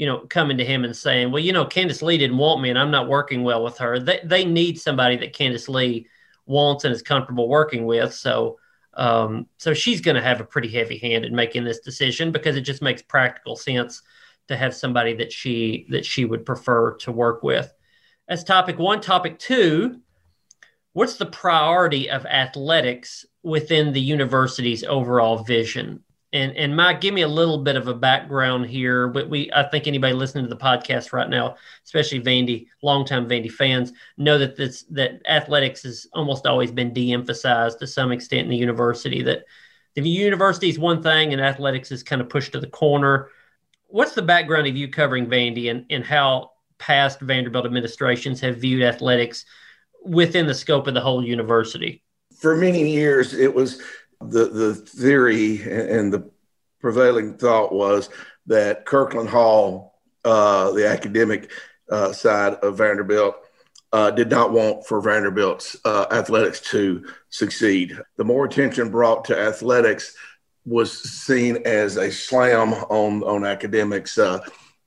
you 0.00 0.06
know, 0.06 0.20
coming 0.30 0.56
to 0.56 0.64
him 0.64 0.82
and 0.82 0.96
saying, 0.96 1.30
well, 1.30 1.42
you 1.42 1.52
know, 1.52 1.66
Candice 1.66 2.00
Lee 2.00 2.16
didn't 2.16 2.38
want 2.38 2.62
me 2.62 2.70
and 2.70 2.78
I'm 2.78 2.90
not 2.90 3.06
working 3.06 3.42
well 3.42 3.62
with 3.62 3.76
her. 3.76 3.98
They, 3.98 4.18
they 4.24 4.46
need 4.46 4.80
somebody 4.80 5.14
that 5.18 5.34
Candice 5.34 5.68
Lee 5.68 6.06
wants 6.46 6.84
and 6.84 6.94
is 6.94 7.02
comfortable 7.02 7.50
working 7.50 7.84
with. 7.84 8.14
So, 8.14 8.58
um, 8.94 9.46
so 9.58 9.74
she's 9.74 10.00
going 10.00 10.14
to 10.14 10.22
have 10.22 10.40
a 10.40 10.44
pretty 10.44 10.68
heavy 10.68 10.96
hand 10.96 11.26
in 11.26 11.36
making 11.36 11.64
this 11.64 11.80
decision 11.80 12.32
because 12.32 12.56
it 12.56 12.62
just 12.62 12.80
makes 12.80 13.02
practical 13.02 13.56
sense 13.56 14.00
to 14.48 14.56
have 14.56 14.74
somebody 14.74 15.12
that 15.16 15.34
she 15.34 15.86
that 15.90 16.06
she 16.06 16.24
would 16.24 16.46
prefer 16.46 16.96
to 16.96 17.12
work 17.12 17.42
with. 17.42 17.70
As 18.26 18.42
topic 18.42 18.78
one, 18.78 19.02
topic 19.02 19.38
two, 19.38 20.00
what's 20.94 21.16
the 21.16 21.26
priority 21.26 22.08
of 22.08 22.24
athletics 22.24 23.26
within 23.42 23.92
the 23.92 24.00
university's 24.00 24.82
overall 24.82 25.44
vision? 25.44 26.02
And 26.32 26.56
and 26.56 26.76
Mike, 26.76 27.00
give 27.00 27.12
me 27.12 27.22
a 27.22 27.28
little 27.28 27.58
bit 27.58 27.76
of 27.76 27.88
a 27.88 27.94
background 27.94 28.66
here. 28.66 29.08
But 29.08 29.28
we, 29.28 29.50
I 29.52 29.64
think 29.64 29.86
anybody 29.86 30.12
listening 30.12 30.44
to 30.44 30.48
the 30.48 30.56
podcast 30.56 31.12
right 31.12 31.28
now, 31.28 31.56
especially 31.84 32.20
Vandy, 32.20 32.66
longtime 32.82 33.28
Vandy 33.28 33.50
fans, 33.50 33.92
know 34.16 34.38
that 34.38 34.56
this 34.56 34.84
that 34.90 35.20
athletics 35.28 35.82
has 35.82 36.06
almost 36.12 36.46
always 36.46 36.70
been 36.70 36.92
de-emphasized 36.92 37.80
to 37.80 37.86
some 37.86 38.12
extent 38.12 38.42
in 38.42 38.50
the 38.50 38.56
university. 38.56 39.22
That 39.22 39.44
the 39.96 40.08
university 40.08 40.68
is 40.68 40.78
one 40.78 41.02
thing, 41.02 41.32
and 41.32 41.42
athletics 41.42 41.90
is 41.90 42.04
kind 42.04 42.20
of 42.22 42.28
pushed 42.28 42.52
to 42.52 42.60
the 42.60 42.68
corner. 42.68 43.30
What's 43.88 44.14
the 44.14 44.22
background 44.22 44.68
of 44.68 44.76
you 44.76 44.86
covering 44.86 45.26
Vandy, 45.26 45.68
and 45.68 45.84
and 45.90 46.04
how 46.04 46.52
past 46.78 47.20
Vanderbilt 47.20 47.66
administrations 47.66 48.40
have 48.40 48.58
viewed 48.58 48.82
athletics 48.82 49.44
within 50.04 50.46
the 50.46 50.54
scope 50.54 50.86
of 50.86 50.94
the 50.94 51.00
whole 51.00 51.24
university? 51.24 52.04
For 52.38 52.56
many 52.56 52.88
years, 52.88 53.34
it 53.34 53.52
was 53.52 53.82
the 54.20 54.46
the 54.46 54.74
theory 54.74 55.62
and 55.62 56.12
the 56.12 56.30
prevailing 56.80 57.36
thought 57.36 57.72
was 57.72 58.08
that 58.46 58.84
Kirkland 58.84 59.28
Hall, 59.28 59.98
uh, 60.24 60.70
the 60.72 60.88
academic 60.88 61.50
uh, 61.90 62.12
side 62.12 62.54
of 62.54 62.78
Vanderbilt, 62.78 63.36
uh, 63.92 64.10
did 64.10 64.30
not 64.30 64.52
want 64.52 64.86
for 64.86 65.00
Vanderbilt's 65.00 65.76
uh, 65.84 66.06
athletics 66.10 66.60
to 66.60 67.06
succeed. 67.28 67.98
The 68.16 68.24
more 68.24 68.44
attention 68.44 68.90
brought 68.90 69.24
to 69.26 69.38
athletics 69.38 70.14
was 70.64 70.92
seen 70.92 71.58
as 71.64 71.96
a 71.96 72.10
slam 72.10 72.74
on 72.74 73.22
on 73.22 73.44
academics. 73.44 74.18
Uh, 74.18 74.40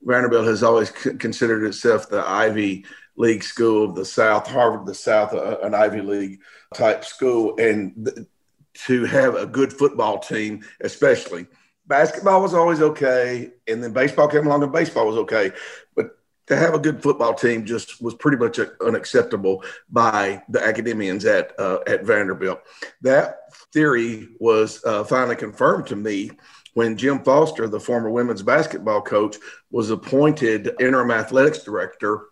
Vanderbilt 0.04 0.46
has 0.48 0.64
always 0.64 0.96
c- 0.96 1.16
considered 1.16 1.66
itself 1.66 2.10
the 2.10 2.28
Ivy 2.28 2.86
League 3.16 3.44
school 3.44 3.90
of 3.90 3.96
the 3.96 4.06
South, 4.06 4.48
Harvard, 4.48 4.86
the 4.86 4.94
South, 4.96 5.34
uh, 5.34 5.60
an 5.62 5.74
Ivy 5.74 6.02
League 6.02 6.40
type 6.74 7.06
school, 7.06 7.56
and 7.58 8.06
th- 8.06 8.28
to 8.74 9.06
have 9.06 9.36
a 9.36 9.46
good 9.46 9.72
football 9.72 10.20
team, 10.20 10.64
especially. 10.82 11.48
Basketball 11.86 12.42
was 12.42 12.54
always 12.54 12.82
okay, 12.82 13.52
and 13.68 13.84
then 13.84 13.94
baseball 13.94 14.28
came 14.28 14.48
along, 14.48 14.64
and 14.64 14.72
baseball 14.72 15.08
was 15.08 15.18
okay. 15.18 15.52
But 15.96 16.18
to 16.48 16.56
have 16.56 16.74
a 16.74 16.80
good 16.80 17.02
football 17.02 17.34
team 17.34 17.66
just 17.66 18.02
was 18.02 18.14
pretty 18.14 18.38
much 18.38 18.60
unacceptable 18.82 19.64
by 19.90 20.44
the 20.50 20.64
academians 20.64 21.26
at 21.26 21.58
uh, 21.60 21.80
at 21.88 22.04
Vanderbilt. 22.04 22.62
That 23.02 23.40
theory 23.74 24.30
was 24.40 24.84
uh, 24.86 25.04
finally 25.04 25.36
confirmed 25.36 25.88
to 25.88 25.96
me 25.96 26.32
when 26.74 26.98
Jim 26.98 27.20
Foster, 27.24 27.68
the 27.68 27.80
former 27.80 28.10
women's 28.10 28.42
basketball 28.42 29.02
coach, 29.02 29.38
was 29.72 29.90
appointed 29.90 30.72
interim 30.80 31.12
athletics 31.12 31.64
director 31.64 32.28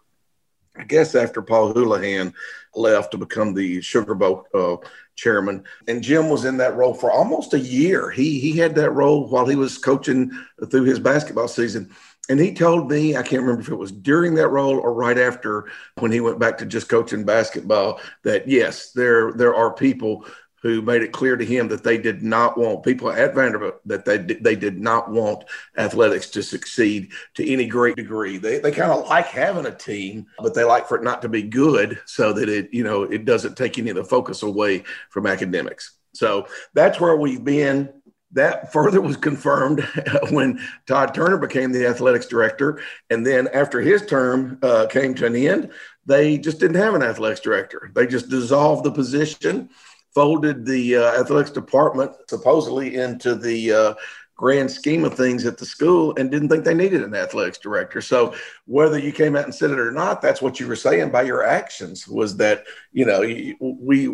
I 0.76 0.84
guess 0.84 1.16
after 1.16 1.42
Paul 1.42 1.74
Hoolahan 1.74 2.34
left 2.76 3.12
to 3.12 3.18
become 3.18 3.54
the 3.54 3.82
Sugar 3.82 4.16
Bowl 4.16 4.46
uh, 4.54 4.78
chairman, 5.16 5.64
and 5.88 6.04
Jim 6.04 6.30
was 6.30 6.46
in 6.46 6.58
that 6.58 6.76
role 6.76 6.94
for 6.94 7.12
almost 7.12 7.54
a 7.54 7.60
year. 7.60 8.10
He 8.10 8.40
he 8.40 8.58
had 8.58 8.76
that 8.76 8.92
role 8.92 9.28
while 9.28 9.46
he 9.46 9.56
was 9.56 9.78
coaching 9.78 10.32
through 10.70 10.84
his 10.84 11.00
basketball 11.00 11.48
season. 11.48 11.94
And 12.30 12.40
he 12.40 12.54
told 12.54 12.90
me, 12.90 13.18
I 13.18 13.24
can't 13.24 13.42
remember 13.42 13.62
if 13.62 13.70
it 13.70 13.76
was 13.76 13.92
during 13.92 14.36
that 14.36 14.50
role 14.50 14.78
or 14.78 14.94
right 14.94 15.18
after 15.18 15.70
when 16.00 16.12
he 16.12 16.22
went 16.22 16.40
back 16.40 16.58
to 16.60 16.66
just 16.66 16.88
coaching 16.88 17.26
basketball, 17.26 18.00
that 18.24 18.48
yes, 18.48 18.92
there 18.92 19.34
there 19.34 19.56
are 19.56 19.74
people 19.74 20.26
who 20.62 20.82
made 20.82 21.02
it 21.02 21.12
clear 21.12 21.36
to 21.36 21.46
him 21.46 21.68
that 21.68 21.84
they 21.84 21.98
did 21.98 22.22
not 22.22 22.58
want 22.58 22.84
people 22.84 23.12
at 23.12 23.34
Vanderbilt 23.34 23.76
that 23.86 24.06
they 24.06 24.18
they 24.18 24.56
did 24.56 24.80
not 24.80 25.10
want 25.10 25.44
athletics 25.78 26.30
to 26.32 26.44
succeed 26.44 27.12
to 27.34 27.52
any 27.52 27.66
great 27.66 27.96
degree. 27.96 28.38
They 28.38 28.60
they 28.60 28.72
kind 28.72 28.92
of 28.92 29.08
like 29.08 29.28
having 29.28 29.66
a 29.66 29.76
team, 29.76 30.28
but 30.40 30.54
they 30.54 30.64
like 30.64 30.88
for 30.88 30.98
it 30.98 31.04
not 31.04 31.22
to 31.24 31.30
be 31.30 31.44
good 31.44 32.00
so 32.06 32.34
that 32.34 32.50
it 32.50 32.74
you 32.74 32.84
know 32.84 33.04
it 33.04 33.26
doesn't 33.26 33.58
take 33.58 33.78
any 33.78 33.90
of 33.90 33.96
the 33.96 34.04
focus 34.04 34.44
away 34.44 34.84
from 35.10 35.28
academics. 35.28 35.98
So 36.14 36.48
that's 36.74 37.00
where 37.00 37.16
we've 37.16 37.44
been. 37.44 37.94
That 38.34 38.72
further 38.72 39.02
was 39.02 39.18
confirmed 39.18 39.82
when 40.30 40.62
Todd 40.88 41.14
Turner 41.14 41.38
became 41.38 41.74
the 41.74 41.86
athletics 41.86 42.28
director, 42.28 42.82
and 43.10 43.26
then 43.26 43.50
after 43.54 43.82
his 43.82 44.06
term 44.06 44.58
uh, 44.64 44.88
came 44.90 45.14
to 45.16 45.26
an 45.26 45.36
end, 45.36 45.72
they 46.06 46.38
just 46.38 46.60
didn't 46.60 46.78
have 46.78 46.94
an 46.94 47.04
athletics 47.04 47.42
director. 47.42 47.92
They 47.94 48.08
just 48.08 48.30
dissolved 48.30 48.86
the 48.86 48.92
position 48.92 49.70
folded 50.14 50.66
the 50.66 50.98
uh, 50.98 51.22
athletics 51.22 51.52
department 51.52 52.12
supposedly 52.28 52.96
into 52.96 53.36
the 53.36 53.72
uh, 53.72 53.94
grand 54.42 54.72
scheme 54.72 55.06
of 55.06 55.14
things 55.14 55.46
at 55.46 55.58
the 55.58 55.66
school 55.66 56.16
and 56.18 56.32
didn't 56.32 56.50
think 56.50 56.66
they 56.66 56.74
needed 56.74 57.04
an 57.04 57.14
athletics 57.14 57.60
director. 57.60 58.02
So 58.02 58.34
whether 58.66 58.98
you 58.98 59.12
came 59.12 59.36
out 59.36 59.46
and 59.46 59.54
said 59.54 59.70
it 59.70 59.80
or 59.80 59.92
not, 59.92 60.20
that's 60.20 60.42
what 60.42 60.60
you 60.60 60.68
were 60.68 60.76
saying 60.76 61.12
by 61.12 61.22
your 61.22 61.44
actions 61.44 62.08
was 62.08 62.36
that, 62.38 62.64
you 62.92 63.06
know, 63.06 63.22
we 63.60 64.08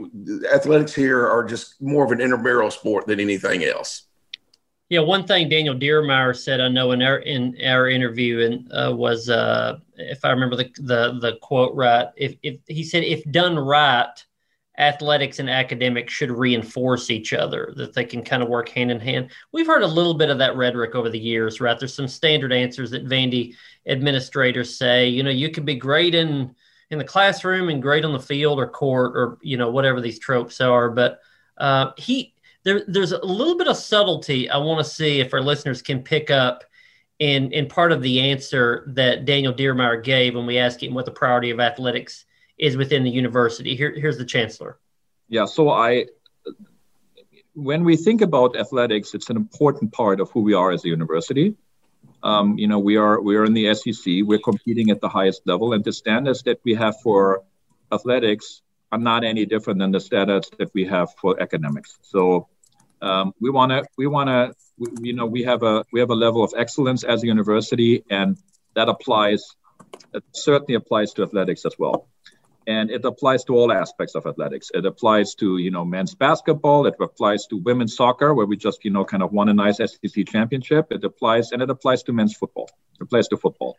athletics 0.54 0.94
here 0.94 1.26
are 1.26 1.46
just 1.46 1.82
more 1.82 2.04
of 2.04 2.12
an 2.12 2.20
intramural 2.20 2.70
sport 2.72 3.08
than 3.08 3.22
anything 3.22 3.64
else. 3.64 4.04
Yeah, 4.90 5.02
one 5.02 5.26
thing 5.26 5.50
Daniel 5.50 5.76
Diermeier 5.76 6.36
said 6.36 6.62
I 6.62 6.70
know 6.70 6.92
in 6.92 7.02
our 7.02 7.18
in 7.18 7.58
our 7.66 7.90
interview 7.90 8.46
and 8.46 8.72
uh, 8.72 8.94
was 8.96 9.30
uh, 9.30 9.80
if 9.96 10.24
I 10.24 10.32
remember 10.32 10.56
the, 10.56 10.70
the 10.78 11.20
the 11.20 11.38
quote 11.42 11.76
right, 11.76 12.08
if 12.16 12.36
if 12.42 12.60
he 12.68 12.84
said 12.84 13.04
if 13.04 13.22
done 13.32 13.60
right, 13.60 14.26
athletics 14.78 15.40
and 15.40 15.50
academics 15.50 16.14
should 16.14 16.30
reinforce 16.30 17.10
each 17.10 17.34
other, 17.34 17.74
that 17.78 17.94
they 17.94 18.06
can 18.06 18.24
kind 18.24 18.44
of 18.44 18.50
work 18.50 18.70
hand 18.70 18.92
in 18.92 19.00
hand. 19.00 19.32
We've 19.52 19.66
heard 19.66 19.82
a 19.82 19.88
little 19.88 20.14
bit 20.14 20.30
of 20.30 20.38
that 20.38 20.56
rhetoric 20.56 20.94
over 20.94 21.10
the 21.10 21.20
years, 21.20 21.60
right? 21.60 21.78
There's 21.78 21.94
some 21.94 22.08
standard 22.08 22.54
answers 22.54 22.92
that 22.92 23.08
Vandy 23.08 23.56
administrators 23.88 24.78
say, 24.78 25.08
you 25.08 25.24
know, 25.24 25.32
you 25.32 25.50
can 25.50 25.66
be 25.66 25.76
great 25.76 26.14
in 26.14 26.56
in 26.90 26.98
the 26.98 27.04
classroom 27.04 27.70
and 27.70 27.82
great 27.82 28.06
on 28.06 28.14
the 28.14 28.20
field 28.20 28.60
or 28.60 28.68
court 28.68 29.12
or 29.16 29.38
you 29.42 29.58
know 29.58 29.70
whatever 29.70 30.00
these 30.00 30.20
tropes 30.20 30.62
are, 30.62 30.90
but 30.90 31.20
uh, 31.58 31.92
he 31.98 32.34
there 32.64 32.84
there's 32.88 33.12
a 33.12 33.26
little 33.26 33.58
bit 33.58 33.68
of 33.68 33.78
subtlety 33.78 34.50
I 34.50 34.58
want 34.58 34.84
to 34.86 34.90
see 34.90 35.20
if 35.20 35.34
our 35.34 35.42
listeners 35.42 35.82
can 35.82 36.04
pick 36.04 36.30
up 36.30 36.64
in 37.20 37.52
in 37.52 37.68
part 37.68 37.92
of 37.92 38.02
the 38.02 38.20
answer 38.20 38.86
that 38.94 39.26
Daniel 39.26 39.54
Diermeier 39.54 40.04
gave 40.04 40.36
when 40.36 40.46
we 40.46 40.60
asked 40.60 40.84
him 40.84 40.94
what 40.94 41.06
the 41.06 41.12
priority 41.12 41.50
of 41.50 41.60
athletics 41.60 42.26
is 42.58 42.76
within 42.76 43.04
the 43.04 43.10
university. 43.10 43.76
Here, 43.76 43.94
here's 43.96 44.18
the 44.18 44.26
chancellor. 44.26 44.80
Yeah, 45.30 45.46
so 45.46 45.70
I, 45.70 46.08
when 47.54 47.84
we 47.84 47.98
think 47.98 48.22
about 48.22 48.56
athletics, 48.56 49.14
it's 49.14 49.30
an 49.30 49.38
important 49.38 49.92
part 49.92 50.20
of 50.20 50.32
who 50.32 50.42
we 50.42 50.54
are 50.54 50.72
as 50.72 50.86
a 50.86 50.88
university. 50.88 51.56
Um, 52.24 52.58
you 52.58 52.68
know, 52.68 52.80
we 52.80 52.98
are 52.98 53.22
we 53.22 53.36
are 53.36 53.46
in 53.46 53.54
the 53.54 53.74
SEC. 53.74 54.06
We're 54.24 54.40
competing 54.40 54.90
at 54.90 55.02
the 55.02 55.10
highest 55.10 55.46
level, 55.46 55.74
and 55.74 55.84
the 55.84 55.94
standards 55.94 56.44
that 56.44 56.60
we 56.64 56.74
have 56.76 57.00
for 57.02 57.44
athletics 57.92 58.62
are 58.92 58.98
not 58.98 59.24
any 59.24 59.46
different 59.46 59.80
than 59.80 59.92
the 59.92 60.00
standards 60.00 60.50
that 60.58 60.74
we 60.74 60.86
have 60.86 61.14
for 61.16 61.42
academics. 61.42 61.98
So 62.02 62.48
um, 63.02 63.34
we 63.40 63.50
want 63.50 63.72
to 63.72 63.86
we 63.98 64.08
want 64.08 64.30
to 64.30 64.56
you 65.02 65.14
know 65.14 65.26
we 65.26 65.44
have 65.44 65.64
a 65.64 65.84
we 65.92 66.00
have 66.00 66.10
a 66.10 66.16
level 66.16 66.44
of 66.44 66.54
excellence 66.58 67.04
as 67.04 67.24
a 67.24 67.28
university, 67.28 68.04
and 68.10 68.38
that 68.76 68.90
applies. 68.90 69.44
It 70.14 70.24
certainly 70.34 70.76
applies 70.76 71.14
to 71.14 71.24
athletics 71.24 71.66
as 71.66 71.78
well 71.78 72.08
and 72.68 72.92
it 72.92 73.06
applies 73.06 73.46
to 73.46 73.56
all 73.56 73.72
aspects 73.72 74.14
of 74.14 74.26
athletics. 74.26 74.70
It 74.74 74.86
applies 74.86 75.34
to 75.36 75.58
you 75.58 75.72
know 75.72 75.86
men's 75.86 76.14
basketball. 76.14 76.86
It 76.86 76.96
applies 77.00 77.48
to 77.48 77.58
women's 77.58 77.96
soccer, 77.96 78.34
where 78.34 78.46
we 78.46 78.58
just 78.58 78.84
you 78.84 78.92
know 78.92 79.06
kind 79.06 79.24
of 79.24 79.32
won 79.32 79.50
a 79.50 79.54
nice 79.54 79.78
SEC 79.78 80.28
championship. 80.28 80.88
It 80.92 81.04
applies 81.04 81.52
and 81.54 81.62
it 81.62 81.70
applies 81.70 82.04
to 82.04 82.14
men's 82.14 82.36
football. 82.36 82.70
It 83.00 83.04
applies 83.04 83.30
to 83.30 83.38
football. 83.38 83.78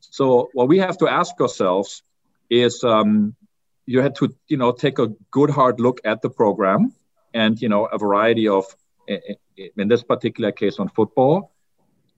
So 0.00 0.50
what 0.52 0.68
we 0.68 0.78
have 0.78 0.98
to 0.98 1.08
ask 1.08 1.40
ourselves 1.40 2.02
is, 2.50 2.82
um, 2.84 3.36
you 3.86 4.02
had 4.02 4.16
to 4.16 4.34
you 4.48 4.56
know 4.56 4.72
take 4.72 4.98
a 4.98 5.08
good 5.30 5.50
hard 5.50 5.80
look 5.80 6.00
at 6.04 6.20
the 6.20 6.30
program 6.30 6.92
and 7.32 7.60
you 7.62 7.68
know 7.68 7.86
a 7.86 7.98
variety 7.98 8.48
of 8.48 8.64
in 9.76 9.86
this 9.86 10.02
particular 10.02 10.50
case 10.50 10.80
on 10.80 10.88
football 10.88 11.52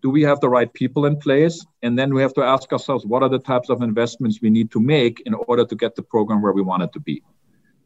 do 0.02 0.10
we 0.10 0.22
have 0.22 0.40
the 0.40 0.48
right 0.48 0.72
people 0.72 1.06
in 1.06 1.16
place? 1.16 1.64
And 1.82 1.98
then 1.98 2.14
we 2.14 2.22
have 2.22 2.34
to 2.34 2.42
ask 2.42 2.72
ourselves, 2.72 3.04
what 3.04 3.22
are 3.22 3.28
the 3.28 3.38
types 3.38 3.68
of 3.68 3.82
investments 3.82 4.40
we 4.40 4.50
need 4.50 4.70
to 4.72 4.80
make 4.80 5.22
in 5.26 5.34
order 5.34 5.64
to 5.64 5.76
get 5.76 5.96
the 5.96 6.02
program 6.02 6.40
where 6.42 6.52
we 6.52 6.62
want 6.62 6.82
it 6.82 6.92
to 6.92 7.00
be? 7.00 7.22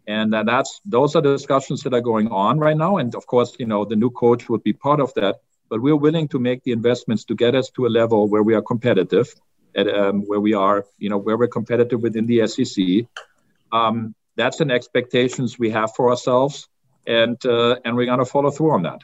And 0.07 0.33
that's 0.33 0.81
those 0.85 1.14
are 1.14 1.22
the 1.22 1.33
discussions 1.33 1.83
that 1.83 1.94
are 1.94 2.01
going 2.01 2.29
on 2.29 2.59
right 2.59 2.77
now. 2.77 2.96
And 2.96 3.14
of 3.14 3.27
course, 3.27 3.57
you 3.59 3.66
know, 3.66 3.85
the 3.85 3.96
new 3.96 4.11
coach 4.11 4.48
would 4.48 4.62
be 4.62 4.72
part 4.72 5.01
of 5.01 5.14
that. 5.14 5.37
But 5.70 5.81
we're 5.81 5.96
willing 5.96 6.29
to 6.29 6.38
make 6.38 6.64
the 6.64 6.72
investments 6.72 7.25
to 7.25 7.35
get 7.35 7.55
us 7.55 7.70
to 7.70 7.87
a 7.87 7.88
level 7.88 8.29
where 8.29 8.42
we 8.42 8.55
are 8.55 8.61
competitive, 8.62 9.33
at 9.75 9.88
um, 9.88 10.22
where 10.22 10.40
we 10.40 10.53
are, 10.55 10.85
you 10.98 11.09
know, 11.09 11.18
where 11.18 11.38
we're 11.38 11.48
competitive 11.48 12.03
within 12.03 12.27
the 12.27 12.46
SEC. 12.46 13.07
Um, 13.72 14.14
that's 14.37 14.61
an 14.61 14.70
expectations 14.70 15.59
we 15.59 15.70
have 15.70 15.94
for 15.94 16.11
ourselves, 16.11 16.68
and 17.07 17.38
uh, 17.46 17.77
and 17.85 17.96
we're 17.96 18.07
going 18.07 18.18
to 18.18 18.27
follow 18.27 18.51
through 18.51 18.72
on 18.72 18.83
that. 18.83 19.01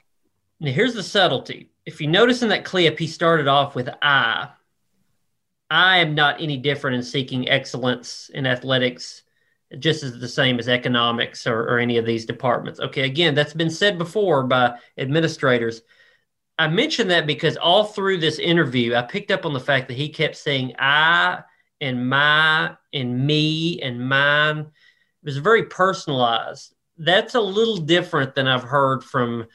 Now, 0.60 0.72
here's 0.72 0.94
the 0.94 1.02
subtlety. 1.02 1.70
If 1.86 2.00
you 2.00 2.08
notice 2.08 2.42
in 2.42 2.48
that 2.48 2.64
clip, 2.64 2.98
he 2.98 3.06
started 3.06 3.46
off 3.46 3.74
with 3.74 3.88
I. 4.02 4.48
I 5.70 5.98
am 5.98 6.14
not 6.14 6.40
any 6.40 6.56
different 6.56 6.96
in 6.96 7.02
seeking 7.02 7.48
excellence 7.48 8.30
in 8.32 8.46
athletics, 8.46 9.22
just 9.78 10.02
as 10.02 10.18
the 10.18 10.28
same 10.28 10.58
as 10.58 10.68
economics 10.68 11.46
or, 11.46 11.60
or 11.60 11.78
any 11.78 11.98
of 11.98 12.06
these 12.06 12.26
departments. 12.26 12.80
Okay, 12.80 13.02
again, 13.02 13.34
that's 13.34 13.54
been 13.54 13.70
said 13.70 13.98
before 13.98 14.44
by 14.44 14.78
administrators. 14.96 15.82
I 16.58 16.66
mentioned 16.68 17.10
that 17.10 17.26
because 17.26 17.56
all 17.56 17.84
through 17.84 18.18
this 18.18 18.38
interview, 18.38 18.94
I 18.94 19.02
picked 19.02 19.30
up 19.30 19.46
on 19.46 19.52
the 19.52 19.60
fact 19.60 19.88
that 19.88 19.96
he 19.96 20.08
kept 20.08 20.36
saying 20.36 20.74
I 20.78 21.42
and 21.80 22.08
my 22.08 22.76
and 22.92 23.26
me 23.26 23.80
and 23.80 24.08
mine. 24.08 24.58
It 24.58 24.66
was 25.24 25.36
very 25.36 25.64
personalized. 25.64 26.74
That's 26.96 27.36
a 27.36 27.40
little 27.40 27.76
different 27.76 28.34
than 28.34 28.48
I've 28.48 28.64
heard 28.64 29.04
from 29.04 29.46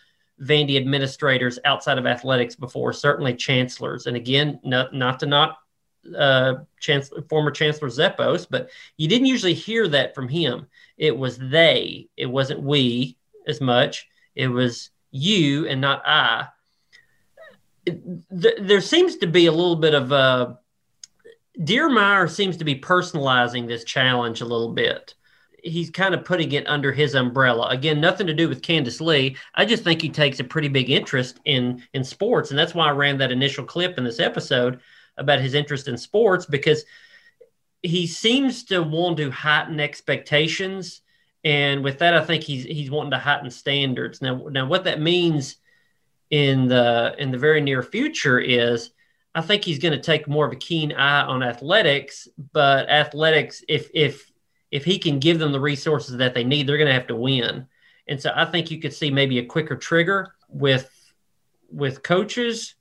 Vandy 0.43 0.77
administrators 0.77 1.59
outside 1.65 1.97
of 1.97 2.05
athletics 2.05 2.55
before, 2.55 2.93
certainly 2.93 3.35
chancellors. 3.35 4.07
And 4.07 4.17
again, 4.17 4.59
not, 4.63 4.93
not 4.93 5.19
to 5.19 5.25
not 5.25 5.57
uh, 6.17 6.55
chancellor, 6.79 7.21
former 7.29 7.51
Chancellor 7.51 7.89
Zeppos, 7.89 8.45
but 8.49 8.69
you 8.97 9.07
didn't 9.07 9.27
usually 9.27 9.53
hear 9.53 9.87
that 9.87 10.13
from 10.13 10.27
him. 10.27 10.67
It 10.97 11.17
was 11.17 11.37
they, 11.37 12.09
it 12.17 12.25
wasn't 12.25 12.61
we 12.61 13.17
as 13.47 13.61
much. 13.61 14.07
It 14.35 14.47
was 14.47 14.89
you 15.11 15.67
and 15.67 15.79
not 15.79 16.01
I. 16.05 16.47
th- 17.85 18.57
there 18.59 18.81
seems 18.81 19.17
to 19.17 19.27
be 19.27 19.45
a 19.45 19.51
little 19.51 19.75
bit 19.75 19.93
of 19.93 20.11
a 20.11 20.15
uh, 20.15 20.53
Diermeier 21.59 22.27
seems 22.29 22.57
to 22.57 22.63
be 22.63 22.79
personalizing 22.79 23.67
this 23.67 23.83
challenge 23.83 24.41
a 24.41 24.45
little 24.45 24.73
bit 24.73 25.13
he's 25.63 25.89
kind 25.89 26.13
of 26.13 26.25
putting 26.25 26.51
it 26.51 26.67
under 26.67 26.91
his 26.91 27.15
umbrella. 27.15 27.69
Again, 27.69 28.01
nothing 28.01 28.27
to 28.27 28.33
do 28.33 28.49
with 28.49 28.61
Candice 28.61 29.01
Lee. 29.01 29.37
I 29.55 29.65
just 29.65 29.83
think 29.83 30.01
he 30.01 30.09
takes 30.09 30.39
a 30.39 30.43
pretty 30.43 30.67
big 30.67 30.89
interest 30.89 31.39
in 31.45 31.81
in 31.93 32.03
sports, 32.03 32.49
and 32.51 32.59
that's 32.59 32.75
why 32.75 32.87
I 32.87 32.91
ran 32.91 33.17
that 33.17 33.31
initial 33.31 33.63
clip 33.63 33.97
in 33.97 34.03
this 34.03 34.19
episode 34.19 34.81
about 35.17 35.39
his 35.39 35.53
interest 35.53 35.87
in 35.87 35.97
sports 35.97 36.45
because 36.45 36.83
he 37.81 38.07
seems 38.07 38.63
to 38.65 38.81
want 38.81 39.17
to 39.17 39.31
heighten 39.31 39.79
expectations, 39.79 41.01
and 41.43 41.83
with 41.83 41.99
that, 41.99 42.13
I 42.13 42.23
think 42.23 42.43
he's 42.43 42.65
he's 42.65 42.91
wanting 42.91 43.11
to 43.11 43.17
heighten 43.17 43.49
standards. 43.49 44.21
Now, 44.21 44.47
now 44.51 44.67
what 44.67 44.83
that 44.83 45.01
means 45.01 45.57
in 46.29 46.67
the 46.67 47.15
in 47.17 47.31
the 47.31 47.37
very 47.37 47.61
near 47.61 47.81
future 47.81 48.39
is. 48.39 48.91
I 49.35 49.41
think 49.41 49.63
he's 49.63 49.79
going 49.79 49.93
to 49.93 49.99
take 49.99 50.27
more 50.27 50.45
of 50.45 50.51
a 50.51 50.57
keen 50.57 50.91
eye 50.91 51.23
on 51.23 51.41
athletics, 51.41 52.27
but 52.51 52.87
athletics, 52.87 53.63
if 53.67 53.89
if 53.91 54.31
if 54.73 54.83
he 54.83 54.97
can 54.97 55.19
give 55.19 55.37
them 55.37 55.51
the 55.51 55.59
resources 55.59 56.17
that 56.17 56.33
they 56.33 56.43
need, 56.43 56.65
they're 56.65 56.79
going 56.79 56.87
to 56.87 56.93
have 56.93 57.05
to 57.05 57.15
win. 57.15 57.67
And 58.07 58.19
so 58.19 58.31
I 58.35 58.43
think 58.45 58.71
you 58.71 58.81
could 58.81 58.91
see 58.91 59.11
maybe 59.11 59.37
a 59.37 59.45
quicker 59.45 59.75
trigger 59.75 60.33
with 60.49 60.89
with 61.69 62.01
coaches, 62.01 62.73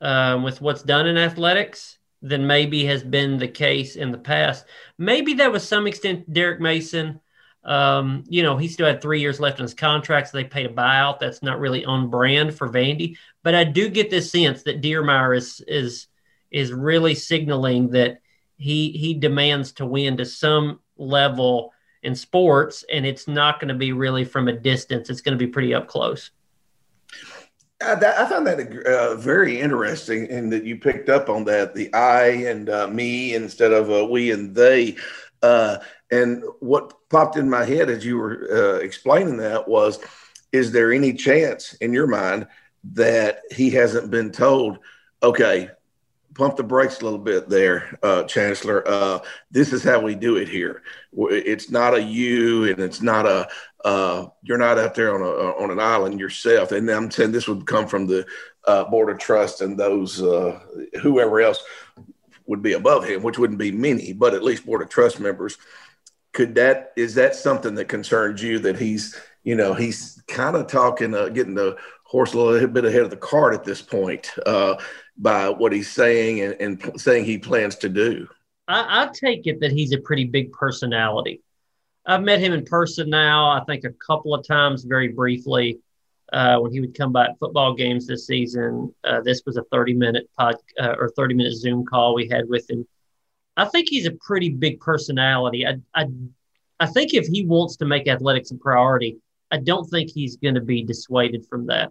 um, 0.00 0.44
with 0.44 0.60
what's 0.60 0.82
done 0.82 1.08
in 1.08 1.16
athletics 1.16 1.98
than 2.22 2.46
maybe 2.46 2.84
has 2.84 3.02
been 3.02 3.36
the 3.36 3.48
case 3.48 3.96
in 3.96 4.12
the 4.12 4.18
past. 4.18 4.64
Maybe 4.96 5.34
that 5.34 5.50
was 5.50 5.66
some 5.66 5.88
extent 5.88 6.32
Derek 6.32 6.60
Mason. 6.60 7.20
Um, 7.64 8.22
you 8.28 8.44
know, 8.44 8.56
he 8.56 8.68
still 8.68 8.86
had 8.86 9.02
three 9.02 9.20
years 9.20 9.40
left 9.40 9.58
in 9.58 9.64
his 9.64 9.74
contract, 9.74 10.28
so 10.28 10.38
they 10.38 10.44
paid 10.44 10.66
a 10.66 10.72
buyout. 10.72 11.18
That's 11.18 11.42
not 11.42 11.58
really 11.58 11.84
on 11.84 12.10
brand 12.10 12.56
for 12.56 12.68
Vandy. 12.68 13.16
But 13.42 13.56
I 13.56 13.64
do 13.64 13.88
get 13.88 14.08
this 14.08 14.30
sense 14.30 14.62
that 14.62 14.82
Diermeier 14.82 15.36
is 15.36 15.60
is 15.66 16.06
is 16.52 16.72
really 16.72 17.16
signaling 17.16 17.90
that 17.90 18.20
he 18.56 18.92
he 18.92 19.14
demands 19.14 19.72
to 19.72 19.86
win 19.86 20.16
to 20.18 20.24
some 20.24 20.78
level 21.00 21.72
in 22.02 22.14
sports, 22.14 22.84
and 22.92 23.04
it's 23.04 23.26
not 23.26 23.58
going 23.60 23.68
to 23.68 23.74
be 23.74 23.92
really 23.92 24.24
from 24.24 24.48
a 24.48 24.52
distance. 24.52 25.10
It's 25.10 25.20
going 25.20 25.36
to 25.36 25.44
be 25.44 25.50
pretty 25.50 25.74
up 25.74 25.88
close. 25.88 26.30
Uh, 27.82 27.94
that, 27.94 28.18
I 28.18 28.28
found 28.28 28.46
that 28.46 28.86
uh, 28.86 29.16
very 29.16 29.58
interesting, 29.58 30.26
in 30.26 30.50
that 30.50 30.64
you 30.64 30.76
picked 30.76 31.08
up 31.08 31.30
on 31.30 31.44
that 31.44 31.74
the 31.74 31.92
I 31.94 32.26
and 32.26 32.68
uh, 32.68 32.86
me 32.88 33.34
instead 33.34 33.72
of 33.72 33.90
uh, 33.90 34.06
we 34.06 34.30
and 34.30 34.54
they. 34.54 34.96
Uh, 35.42 35.78
and 36.10 36.44
what 36.60 36.92
popped 37.08 37.36
in 37.36 37.48
my 37.48 37.64
head 37.64 37.88
as 37.88 38.04
you 38.04 38.18
were 38.18 38.48
uh, 38.52 38.84
explaining 38.84 39.38
that 39.38 39.66
was, 39.66 39.98
is 40.52 40.72
there 40.72 40.92
any 40.92 41.14
chance 41.14 41.74
in 41.74 41.92
your 41.92 42.06
mind 42.06 42.46
that 42.92 43.42
he 43.50 43.70
hasn't 43.70 44.10
been 44.10 44.30
told, 44.30 44.78
okay, 45.22 45.70
pump 46.34 46.56
the 46.56 46.62
brakes 46.62 47.00
a 47.00 47.04
little 47.04 47.18
bit 47.18 47.48
there, 47.48 47.98
uh, 48.02 48.24
Chancellor. 48.24 48.86
Uh, 48.86 49.20
this 49.50 49.72
is 49.72 49.82
how 49.82 50.00
we 50.00 50.14
do 50.14 50.36
it 50.36 50.48
here. 50.48 50.82
It's 51.12 51.70
not 51.70 51.94
a 51.94 52.02
you, 52.02 52.64
and 52.64 52.78
it's 52.78 53.02
not 53.02 53.26
a 53.26 53.48
uh, 53.84 54.26
you're 54.42 54.58
not 54.58 54.78
out 54.78 54.94
there 54.94 55.14
on 55.14 55.22
a 55.22 55.62
on 55.62 55.70
an 55.70 55.80
island 55.80 56.20
yourself. 56.20 56.72
And 56.72 56.88
I'm 56.88 57.10
saying 57.10 57.32
this 57.32 57.48
would 57.48 57.66
come 57.66 57.86
from 57.86 58.06
the 58.06 58.26
uh, 58.66 58.84
board 58.84 59.10
of 59.10 59.18
trust 59.18 59.60
and 59.60 59.78
those 59.78 60.22
uh, 60.22 60.60
whoever 61.00 61.40
else 61.40 61.62
would 62.46 62.62
be 62.62 62.72
above 62.72 63.04
him, 63.04 63.22
which 63.22 63.38
wouldn't 63.38 63.58
be 63.58 63.72
many, 63.72 64.12
but 64.12 64.34
at 64.34 64.42
least 64.42 64.66
board 64.66 64.82
of 64.82 64.88
trust 64.88 65.20
members. 65.20 65.56
Could 66.32 66.54
that 66.56 66.92
is 66.96 67.14
that 67.14 67.34
something 67.34 67.74
that 67.74 67.88
concerns 67.88 68.42
you 68.42 68.58
that 68.60 68.78
he's 68.78 69.18
you 69.42 69.56
know 69.56 69.74
he's 69.74 70.22
kind 70.28 70.56
of 70.56 70.66
talking 70.66 71.14
uh, 71.14 71.28
getting 71.28 71.54
the 71.54 71.76
horse 72.04 72.34
a 72.34 72.38
little 72.38 72.68
bit 72.68 72.84
ahead 72.84 73.02
of 73.02 73.10
the 73.10 73.16
cart 73.16 73.54
at 73.54 73.64
this 73.64 73.80
point 73.80 74.32
uh, 74.44 74.74
by 75.20 75.50
what 75.50 75.72
he's 75.72 75.90
saying 75.90 76.40
and, 76.40 76.56
and, 76.60 77.00
saying 77.00 77.24
he 77.24 77.38
plans 77.38 77.76
to 77.76 77.88
do. 77.88 78.26
I, 78.66 79.04
I, 79.04 79.08
take 79.12 79.46
it 79.46 79.60
that 79.60 79.70
he's 79.70 79.92
a 79.92 79.98
pretty 79.98 80.24
big 80.24 80.52
personality. 80.52 81.42
I've 82.06 82.22
met 82.22 82.40
him 82.40 82.52
in 82.52 82.64
person 82.64 83.10
now, 83.10 83.50
I 83.50 83.62
think 83.64 83.84
a 83.84 83.90
couple 83.90 84.34
of 84.34 84.46
times 84.46 84.84
very 84.84 85.08
briefly 85.08 85.78
uh, 86.32 86.58
when 86.58 86.72
he 86.72 86.80
would 86.80 86.96
come 86.96 87.12
by 87.12 87.26
at 87.26 87.38
football 87.38 87.74
games 87.74 88.06
this 88.06 88.26
season. 88.26 88.94
Uh, 89.04 89.20
this 89.20 89.42
was 89.44 89.56
a 89.56 89.64
30 89.64 89.94
minute 89.94 90.30
pod 90.38 90.56
uh, 90.80 90.94
or 90.98 91.10
30 91.16 91.34
minute 91.34 91.54
Zoom 91.54 91.84
call 91.84 92.14
we 92.14 92.28
had 92.28 92.48
with 92.48 92.68
him. 92.70 92.86
I 93.56 93.66
think 93.66 93.88
he's 93.88 94.06
a 94.06 94.12
pretty 94.12 94.48
big 94.48 94.80
personality. 94.80 95.66
I, 95.66 95.80
I, 95.94 96.06
I 96.78 96.86
think 96.86 97.12
if 97.12 97.26
he 97.26 97.44
wants 97.44 97.76
to 97.76 97.84
make 97.84 98.08
athletics 98.08 98.52
a 98.52 98.54
priority, 98.54 99.18
I 99.50 99.58
don't 99.58 99.84
think 99.84 100.10
he's 100.10 100.36
going 100.36 100.54
to 100.54 100.60
be 100.60 100.82
dissuaded 100.82 101.44
from 101.46 101.66
that. 101.66 101.90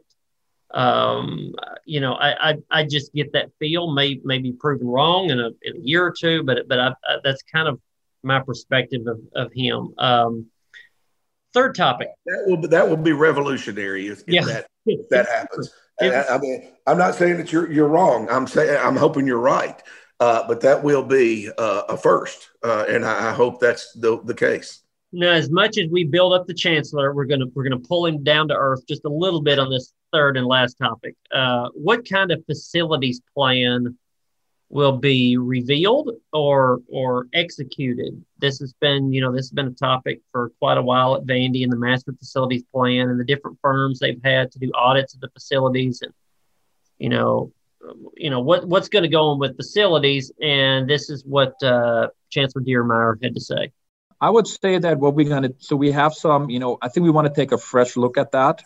Um, 0.71 1.53
you 1.85 1.99
know, 1.99 2.13
I, 2.13 2.51
I, 2.51 2.57
I 2.69 2.83
just 2.85 3.13
get 3.13 3.33
that 3.33 3.49
feel. 3.59 3.91
May 3.91 4.19
may 4.23 4.37
be 4.37 4.51
proven 4.51 4.87
wrong 4.87 5.29
in 5.29 5.39
a, 5.39 5.49
in 5.63 5.77
a 5.77 5.79
year 5.79 6.05
or 6.05 6.13
two, 6.17 6.43
but 6.43 6.67
but 6.67 6.79
I, 6.79 6.87
I, 6.89 7.17
that's 7.23 7.41
kind 7.43 7.67
of 7.67 7.79
my 8.23 8.39
perspective 8.39 9.07
of 9.07 9.19
of 9.35 9.51
him. 9.53 9.93
Um, 9.97 10.47
third 11.53 11.75
topic. 11.75 12.09
That 12.25 12.43
will 12.45 12.57
be, 12.57 12.67
that 12.67 12.87
will 12.87 12.97
be 12.97 13.13
revolutionary 13.13 14.07
if, 14.07 14.19
if 14.21 14.25
yeah. 14.27 14.45
that 14.45 14.67
if 14.85 15.09
that 15.09 15.27
happens. 15.27 15.73
I, 16.01 16.23
I, 16.23 16.37
mean, 16.37 16.71
I'm 16.87 16.97
not 16.97 17.15
saying 17.15 17.37
that 17.37 17.51
you're 17.51 17.71
you're 17.71 17.87
wrong. 17.87 18.29
I'm 18.29 18.47
saying 18.47 18.77
I'm 18.81 18.95
hoping 18.95 19.27
you're 19.27 19.39
right. 19.39 19.81
Uh, 20.21 20.45
but 20.47 20.59
that 20.61 20.83
will 20.83 21.03
be 21.03 21.49
uh, 21.57 21.83
a 21.87 21.95
first, 21.95 22.49
uh, 22.61 22.85
and 22.89 23.05
I, 23.05 23.29
I 23.29 23.33
hope 23.33 23.61
that's 23.61 23.93
the 23.93 24.21
the 24.23 24.33
case. 24.33 24.81
Now, 25.11 25.31
as 25.31 25.49
much 25.49 25.77
as 25.77 25.89
we 25.89 26.03
build 26.03 26.33
up 26.33 26.45
the 26.45 26.53
chancellor, 26.53 27.13
we're 27.13 27.25
gonna 27.25 27.47
we're 27.53 27.63
gonna 27.63 27.79
pull 27.79 28.05
him 28.05 28.23
down 28.23 28.47
to 28.49 28.55
earth 28.55 28.85
just 28.87 29.05
a 29.05 29.09
little 29.09 29.41
bit 29.41 29.57
on 29.57 29.69
this 29.69 29.93
third 30.13 30.37
and 30.37 30.45
last 30.45 30.75
topic. 30.75 31.15
Uh, 31.33 31.69
what 31.73 32.07
kind 32.07 32.31
of 32.31 32.45
facilities 32.45 33.21
plan 33.35 33.97
will 34.69 34.97
be 34.97 35.35
revealed 35.35 36.11
or 36.31 36.79
or 36.87 37.25
executed? 37.33 38.23
This 38.37 38.59
has 38.59 38.73
been 38.73 39.11
you 39.11 39.21
know 39.21 39.31
this 39.31 39.45
has 39.45 39.51
been 39.51 39.67
a 39.67 39.71
topic 39.71 40.21
for 40.31 40.51
quite 40.59 40.77
a 40.77 40.83
while 40.83 41.15
at 41.15 41.25
Vandy 41.25 41.63
and 41.63 41.71
the 41.71 41.77
master 41.77 42.13
facilities 42.13 42.63
plan 42.71 43.09
and 43.09 43.19
the 43.19 43.25
different 43.25 43.57
firms 43.63 43.97
they've 43.97 44.21
had 44.23 44.51
to 44.51 44.59
do 44.59 44.71
audits 44.75 45.15
of 45.15 45.21
the 45.21 45.29
facilities 45.29 46.03
and 46.03 46.13
you 46.99 47.09
know 47.09 47.51
you 48.15 48.29
know 48.29 48.41
what 48.41 48.67
what's 48.67 48.89
going 48.89 49.03
to 49.03 49.09
go 49.09 49.29
on 49.29 49.39
with 49.39 49.55
facilities 49.57 50.31
and 50.39 50.87
this 50.87 51.09
is 51.09 51.25
what 51.25 51.55
uh, 51.63 52.07
Chancellor 52.29 52.61
Diermeier 52.61 53.15
had 53.23 53.33
to 53.33 53.41
say. 53.41 53.71
I 54.21 54.29
would 54.29 54.47
say 54.47 54.77
that 54.77 54.99
what 54.99 55.15
we're 55.15 55.29
going 55.29 55.43
to, 55.43 55.55
so 55.59 55.75
we 55.75 55.91
have 55.91 56.13
some, 56.13 56.49
you 56.49 56.59
know, 56.59 56.77
I 56.81 56.89
think 56.89 57.05
we 57.05 57.09
want 57.09 57.27
to 57.27 57.33
take 57.33 57.51
a 57.51 57.57
fresh 57.57 57.95
look 57.95 58.17
at 58.17 58.31
that. 58.31 58.63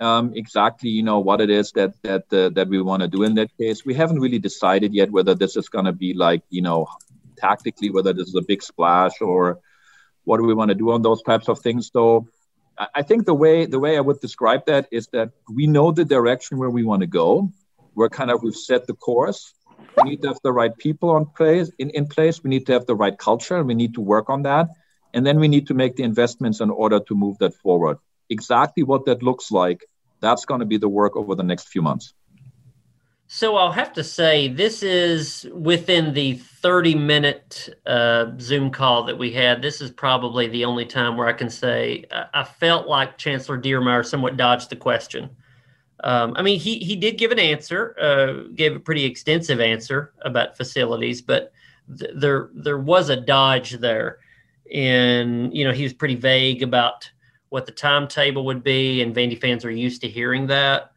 Um, 0.00 0.32
exactly, 0.34 0.90
you 0.90 1.02
know, 1.02 1.20
what 1.20 1.40
it 1.40 1.50
is 1.50 1.70
that 1.72 1.94
that 2.02 2.24
uh, 2.32 2.48
that 2.50 2.68
we 2.68 2.82
want 2.82 3.02
to 3.02 3.08
do 3.08 3.22
in 3.22 3.34
that 3.36 3.56
case. 3.56 3.84
We 3.84 3.94
haven't 3.94 4.18
really 4.18 4.40
decided 4.40 4.92
yet 4.92 5.10
whether 5.10 5.34
this 5.34 5.56
is 5.56 5.68
going 5.68 5.84
to 5.84 5.92
be 5.92 6.14
like, 6.14 6.42
you 6.50 6.62
know, 6.62 6.88
tactically 7.36 7.90
whether 7.90 8.12
this 8.12 8.28
is 8.28 8.34
a 8.34 8.42
big 8.42 8.62
splash 8.62 9.20
or 9.20 9.60
what 10.24 10.38
do 10.38 10.44
we 10.44 10.54
want 10.54 10.70
to 10.70 10.74
do 10.74 10.90
on 10.90 11.02
those 11.02 11.22
types 11.22 11.48
of 11.48 11.60
things. 11.60 11.90
So, 11.92 12.26
I 12.92 13.02
think 13.02 13.24
the 13.24 13.34
way 13.34 13.66
the 13.66 13.78
way 13.78 13.96
I 13.96 14.00
would 14.00 14.20
describe 14.20 14.66
that 14.66 14.88
is 14.90 15.06
that 15.12 15.30
we 15.48 15.68
know 15.68 15.92
the 15.92 16.04
direction 16.04 16.58
where 16.58 16.70
we 16.70 16.82
want 16.82 17.02
to 17.02 17.06
go. 17.06 17.52
We're 17.94 18.08
kind 18.08 18.32
of 18.32 18.42
we've 18.42 18.56
set 18.56 18.88
the 18.88 18.94
course. 18.94 19.54
We 19.96 20.10
need 20.10 20.22
to 20.22 20.28
have 20.28 20.40
the 20.42 20.52
right 20.52 20.76
people 20.76 21.10
on 21.10 21.26
place 21.26 21.70
in, 21.78 21.90
in 21.90 22.08
place. 22.08 22.42
We 22.42 22.50
need 22.50 22.66
to 22.66 22.72
have 22.72 22.86
the 22.86 22.96
right 22.96 23.16
culture, 23.16 23.56
and 23.56 23.68
we 23.68 23.74
need 23.74 23.94
to 23.94 24.00
work 24.00 24.28
on 24.28 24.42
that. 24.42 24.70
And 25.14 25.24
then 25.24 25.38
we 25.38 25.48
need 25.48 25.68
to 25.68 25.74
make 25.74 25.96
the 25.96 26.02
investments 26.02 26.60
in 26.60 26.70
order 26.70 27.00
to 27.00 27.14
move 27.14 27.38
that 27.38 27.54
forward. 27.54 27.98
Exactly 28.28 28.82
what 28.82 29.06
that 29.06 29.22
looks 29.22 29.50
like, 29.50 29.86
that's 30.20 30.44
going 30.44 30.60
to 30.60 30.66
be 30.66 30.76
the 30.76 30.88
work 30.88 31.16
over 31.16 31.34
the 31.34 31.42
next 31.42 31.68
few 31.68 31.82
months. 31.82 32.12
So 33.26 33.56
I'll 33.56 33.72
have 33.72 33.92
to 33.94 34.04
say, 34.04 34.48
this 34.48 34.82
is 34.82 35.48
within 35.52 36.12
the 36.14 36.34
30 36.34 36.94
minute 36.94 37.68
uh, 37.86 38.26
Zoom 38.38 38.70
call 38.70 39.04
that 39.04 39.18
we 39.18 39.32
had. 39.32 39.62
This 39.62 39.80
is 39.80 39.90
probably 39.90 40.46
the 40.48 40.64
only 40.64 40.84
time 40.84 41.16
where 41.16 41.26
I 41.26 41.32
can 41.32 41.48
say 41.48 42.04
I 42.10 42.44
felt 42.44 42.86
like 42.86 43.16
Chancellor 43.16 43.58
Diermeier 43.58 44.04
somewhat 44.04 44.36
dodged 44.36 44.70
the 44.70 44.76
question. 44.76 45.30
Um, 46.02 46.34
I 46.36 46.42
mean, 46.42 46.60
he 46.60 46.78
he 46.78 46.96
did 46.96 47.16
give 47.16 47.30
an 47.30 47.38
answer, 47.38 47.96
uh, 47.98 48.52
gave 48.54 48.76
a 48.76 48.80
pretty 48.80 49.04
extensive 49.04 49.60
answer 49.60 50.12
about 50.20 50.56
facilities, 50.56 51.22
but 51.22 51.52
th- 51.98 52.10
there 52.14 52.50
there 52.52 52.78
was 52.78 53.08
a 53.08 53.16
dodge 53.16 53.72
there 53.72 54.18
and 54.72 55.54
you 55.56 55.64
know 55.64 55.72
he 55.72 55.82
was 55.82 55.92
pretty 55.92 56.14
vague 56.14 56.62
about 56.62 57.10
what 57.50 57.66
the 57.66 57.72
timetable 57.72 58.44
would 58.46 58.64
be, 58.64 59.02
and 59.02 59.14
Vandy 59.14 59.40
fans 59.40 59.64
are 59.64 59.70
used 59.70 60.00
to 60.02 60.08
hearing 60.08 60.46
that. 60.48 60.92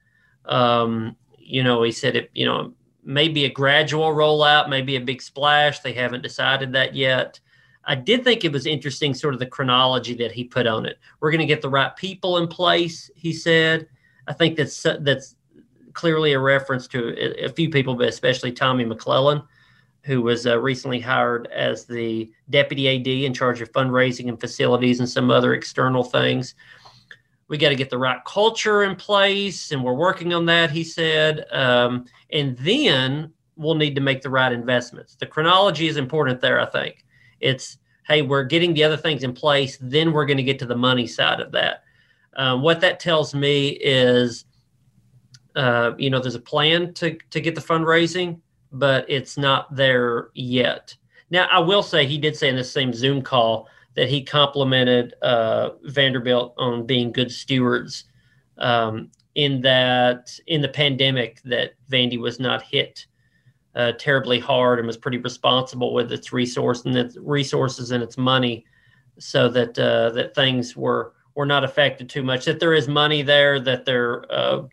Um, 0.46 1.16
you 1.38 1.64
know, 1.64 1.84
he 1.84 1.92
said 1.92 2.16
it. 2.16 2.32
You 2.34 2.46
know, 2.46 2.74
maybe 3.04 3.46
a 3.46 3.50
gradual 3.50 4.10
rollout, 4.10 4.70
maybe 4.70 4.96
a 4.96 5.02
big 5.02 5.22
splash. 5.22 5.80
They 5.80 5.94
haven't 5.94 6.24
decided 6.24 6.74
that 6.74 6.96
yet. 6.96 7.40
I 7.86 7.96
did 7.96 8.26
think 8.26 8.44
it 8.44 8.52
was 8.52 8.66
interesting, 8.66 9.14
sort 9.14 9.34
of 9.34 9.40
the 9.40 9.46
chronology 9.46 10.14
that 10.16 10.34
he 10.34 10.44
put 10.44 10.68
on 10.68 10.86
it. 10.86 11.00
We're 11.22 11.32
going 11.32 11.40
to 11.40 11.46
get 11.46 11.62
the 11.62 11.70
right 11.70 11.96
people 11.96 12.38
in 12.38 12.48
place, 12.48 13.10
he 13.16 13.32
said. 13.32 13.88
I 14.28 14.34
think 14.34 14.58
that's 14.58 14.84
that's 15.00 15.36
clearly 15.94 16.34
a 16.34 16.40
reference 16.40 16.86
to 16.88 17.46
a, 17.46 17.50
few 17.50 17.70
people, 17.70 17.96
but 17.96 18.08
especially 18.08 18.52
Tommy 18.52 18.86
McClelland 18.86 19.44
who 20.08 20.22
was 20.22 20.48
uh, 20.48 20.58
recently 20.58 21.02
hired 21.02 21.48
as 21.48 21.84
the 21.84 22.32
deputy 22.50 22.88
AD 22.88 23.08
in 23.08 23.34
charge 23.34 23.60
of 23.60 23.70
fundraising 23.74 24.30
and 24.30 24.40
facilities 24.40 25.02
and 25.02 25.10
some 25.10 25.30
other 25.30 25.54
external 25.54 26.02
things. 26.02 26.56
We 27.50 27.58
got 27.58 27.70
to 27.70 27.76
get 27.76 27.90
the 27.90 27.98
right 27.98 28.24
culture 28.26 28.84
in 28.84 28.96
place, 28.96 29.74
and 29.74 29.84
we're 29.84 29.94
working 29.94 30.34
on 30.34 30.46
that, 30.46 30.72
he 30.72 30.86
said. 30.86 31.46
Um, 31.52 32.06
and 32.32 32.58
then 32.60 33.34
we'll 33.58 33.76
need 33.76 33.96
to 33.96 34.02
make 34.02 34.22
the 34.22 34.30
right 34.30 34.54
investments. 34.54 35.16
The 35.16 35.26
chronology 35.26 35.90
is 35.90 35.98
important 35.98 36.40
there, 36.40 36.62
I 36.62 36.68
think. 36.68 37.06
It's, 37.42 37.78
hey, 38.08 38.22
we're 38.22 38.46
getting 38.46 38.74
the 38.74 38.86
other 38.86 38.98
things 38.98 39.24
in 39.24 39.34
place, 39.34 39.78
then 39.82 40.14
we're 40.14 40.26
going 40.26 40.38
to 40.38 40.44
get 40.44 40.58
to 40.60 40.66
the 40.66 40.76
money 40.76 41.06
side 41.06 41.42
of 41.42 41.52
that. 41.52 41.84
Um, 42.38 42.62
what 42.62 42.80
that 42.80 43.02
tells 43.02 43.36
me 43.36 43.70
is, 43.82 44.46
uh, 45.58 45.92
you 45.98 46.10
know, 46.10 46.22
there's 46.22 46.36
a 46.36 46.40
plan 46.40 46.94
to, 46.94 47.18
to 47.32 47.42
get 47.42 47.56
the 47.56 47.62
fundraising 47.62 48.40
but 48.78 49.06
it's 49.08 49.38
not 49.38 49.76
there 49.76 50.30
yet. 50.34 50.96
Now, 51.30 51.48
I 51.52 51.60
will 51.60 51.84
say 51.84 52.06
he 52.06 52.18
did 52.18 52.36
say 52.36 52.50
in 52.50 52.56
the 52.56 52.64
same 52.64 52.94
Zoom 52.94 53.22
call 53.22 53.68
that 53.96 54.10
he 54.10 54.24
complimented 54.24 55.16
uh, 55.22 55.72
Vanderbilt 55.84 56.54
on 56.58 56.86
being 56.86 57.12
good 57.12 57.32
stewards. 57.32 58.06
Um, 58.58 59.12
in 59.36 59.62
that, 59.62 60.32
in 60.48 60.62
the 60.62 60.70
pandemic, 60.70 61.42
that 61.44 61.74
Vandy 61.92 62.20
was 62.20 62.40
not 62.40 62.64
hit 62.64 63.06
uh, 63.76 63.92
terribly 64.00 64.40
hard 64.40 64.80
and 64.80 64.88
was 64.88 64.98
pretty 64.98 65.20
responsible 65.20 65.94
with 65.94 66.12
its 66.12 66.34
resource 66.34 66.86
and 66.86 66.98
its 66.98 67.18
resources 67.18 67.92
and 67.92 68.04
its 68.04 68.18
money, 68.18 68.66
so 69.20 69.50
that 69.50 69.78
uh, 69.78 70.10
that 70.12 70.34
things 70.34 70.76
were 70.76 71.14
were 71.36 71.46
not 71.46 71.64
affected 71.64 72.10
too 72.10 72.24
much. 72.24 72.46
That 72.46 72.60
there 72.60 72.74
is 72.74 72.88
money 72.88 73.22
there, 73.22 73.60
that 73.60 73.86
there 73.86 74.32
uh, 74.32 74.64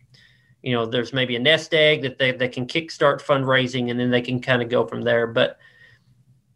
you 0.65 0.73
know 0.73 0.87
there's 0.87 1.13
maybe 1.13 1.37
a 1.37 1.39
nest 1.39 1.75
egg 1.75 2.03
that 2.03 2.19
they, 2.19 2.33
they 2.33 2.49
can 2.49 2.67
kickstart 2.67 3.23
fundraising 3.23 3.91
and 3.91 4.01
then 4.01 4.11
they 4.11 4.23
can 4.23 4.41
kind 4.41 4.63
of 4.63 4.69
go 4.69 4.87
from 4.87 5.03
there 5.03 5.27
but 5.27 5.59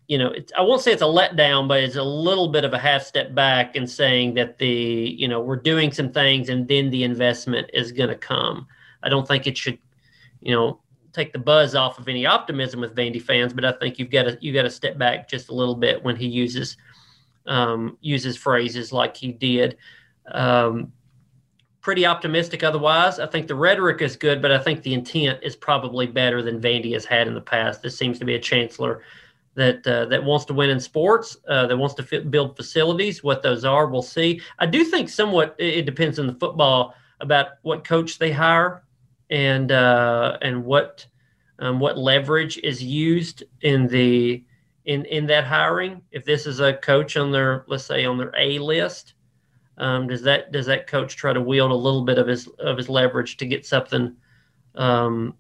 you 0.06 0.16
know 0.16 0.32
i 0.56 0.62
won't 0.62 0.80
say 0.80 0.92
it's 0.92 1.02
a 1.02 1.04
letdown 1.04 1.68
but 1.68 1.82
it's 1.82 1.96
a 1.96 2.02
little 2.02 2.48
bit 2.48 2.64
of 2.64 2.72
a 2.72 2.78
half 2.78 3.02
step 3.02 3.34
back 3.34 3.76
in 3.76 3.86
saying 3.86 4.32
that 4.34 4.58
the 4.58 5.14
you 5.16 5.28
know 5.28 5.40
we're 5.40 5.56
doing 5.56 5.92
some 5.92 6.10
things 6.10 6.48
and 6.48 6.66
then 6.66 6.88
the 6.90 7.04
investment 7.04 7.68
is 7.74 7.92
going 7.92 8.08
to 8.08 8.16
come 8.16 8.66
i 9.02 9.08
don't 9.08 9.28
think 9.28 9.46
it 9.46 9.56
should 9.56 9.78
you 10.40 10.54
know 10.54 10.80
take 11.12 11.32
the 11.32 11.38
buzz 11.38 11.74
off 11.74 11.98
of 11.98 12.08
any 12.08 12.26
optimism 12.26 12.80
with 12.80 12.94
Vandy 12.94 13.20
fans, 13.20 13.52
but 13.52 13.64
I 13.64 13.72
think 13.72 13.98
you've 13.98 14.10
got 14.10 14.24
to 14.24 14.38
you 14.40 14.52
got 14.52 14.62
to 14.62 14.70
step 14.70 14.98
back 14.98 15.28
just 15.28 15.48
a 15.48 15.54
little 15.54 15.74
bit 15.74 16.02
when 16.02 16.16
he 16.16 16.26
uses 16.26 16.76
um, 17.46 17.96
uses 18.00 18.36
phrases 18.36 18.92
like 18.92 19.16
he 19.16 19.32
did. 19.32 19.76
Um, 20.30 20.92
pretty 21.88 22.04
optimistic 22.04 22.62
otherwise. 22.62 23.18
I 23.18 23.26
think 23.26 23.48
the 23.48 23.54
rhetoric 23.54 24.02
is 24.02 24.14
good, 24.14 24.42
but 24.42 24.52
I 24.52 24.58
think 24.58 24.82
the 24.82 24.92
intent 24.92 25.38
is 25.42 25.56
probably 25.56 26.06
better 26.06 26.42
than 26.42 26.60
Vandy 26.60 26.92
has 26.92 27.06
had 27.06 27.26
in 27.26 27.32
the 27.32 27.40
past. 27.40 27.80
This 27.80 27.96
seems 27.96 28.18
to 28.18 28.26
be 28.26 28.34
a 28.34 28.38
chancellor 28.38 29.00
that 29.54 29.86
uh, 29.86 30.04
that 30.04 30.22
wants 30.22 30.44
to 30.44 30.52
win 30.52 30.68
in 30.68 30.80
sports, 30.80 31.38
uh, 31.48 31.66
that 31.66 31.78
wants 31.78 31.94
to 31.94 32.02
fit, 32.02 32.30
build 32.30 32.58
facilities. 32.58 33.24
What 33.24 33.42
those 33.42 33.64
are, 33.64 33.86
we'll 33.86 34.02
see. 34.02 34.42
I 34.58 34.66
do 34.66 34.84
think 34.84 35.08
somewhat 35.08 35.56
it 35.58 35.86
depends 35.86 36.18
on 36.18 36.26
the 36.26 36.34
football 36.34 36.94
about 37.20 37.52
what 37.62 37.84
coach 37.84 38.18
they 38.18 38.32
hire 38.32 38.82
and 39.30 39.72
uh, 39.72 40.36
and 40.42 40.66
what 40.66 41.06
um, 41.58 41.80
what 41.80 41.96
leverage 41.96 42.58
is 42.58 42.82
used 42.82 43.44
in 43.62 43.88
the 43.88 44.44
in 44.84 45.06
in 45.06 45.26
that 45.28 45.46
hiring. 45.46 46.02
If 46.10 46.26
this 46.26 46.44
is 46.44 46.60
a 46.60 46.74
coach 46.74 47.16
on 47.16 47.32
their 47.32 47.64
let's 47.66 47.86
say 47.86 48.04
on 48.04 48.18
their 48.18 48.34
A 48.36 48.58
list, 48.58 49.14
um, 49.78 50.06
does 50.06 50.22
that 50.22 50.52
does 50.52 50.66
that 50.66 50.86
coach 50.86 51.16
try 51.16 51.32
to 51.32 51.40
wield 51.40 51.70
a 51.70 51.74
little 51.74 52.04
bit 52.04 52.18
of 52.18 52.26
his 52.26 52.48
of 52.58 52.76
his 52.76 52.88
leverage 52.88 53.36
to 53.38 53.46
get 53.46 53.64
something 53.64 54.16
um, 54.74 55.34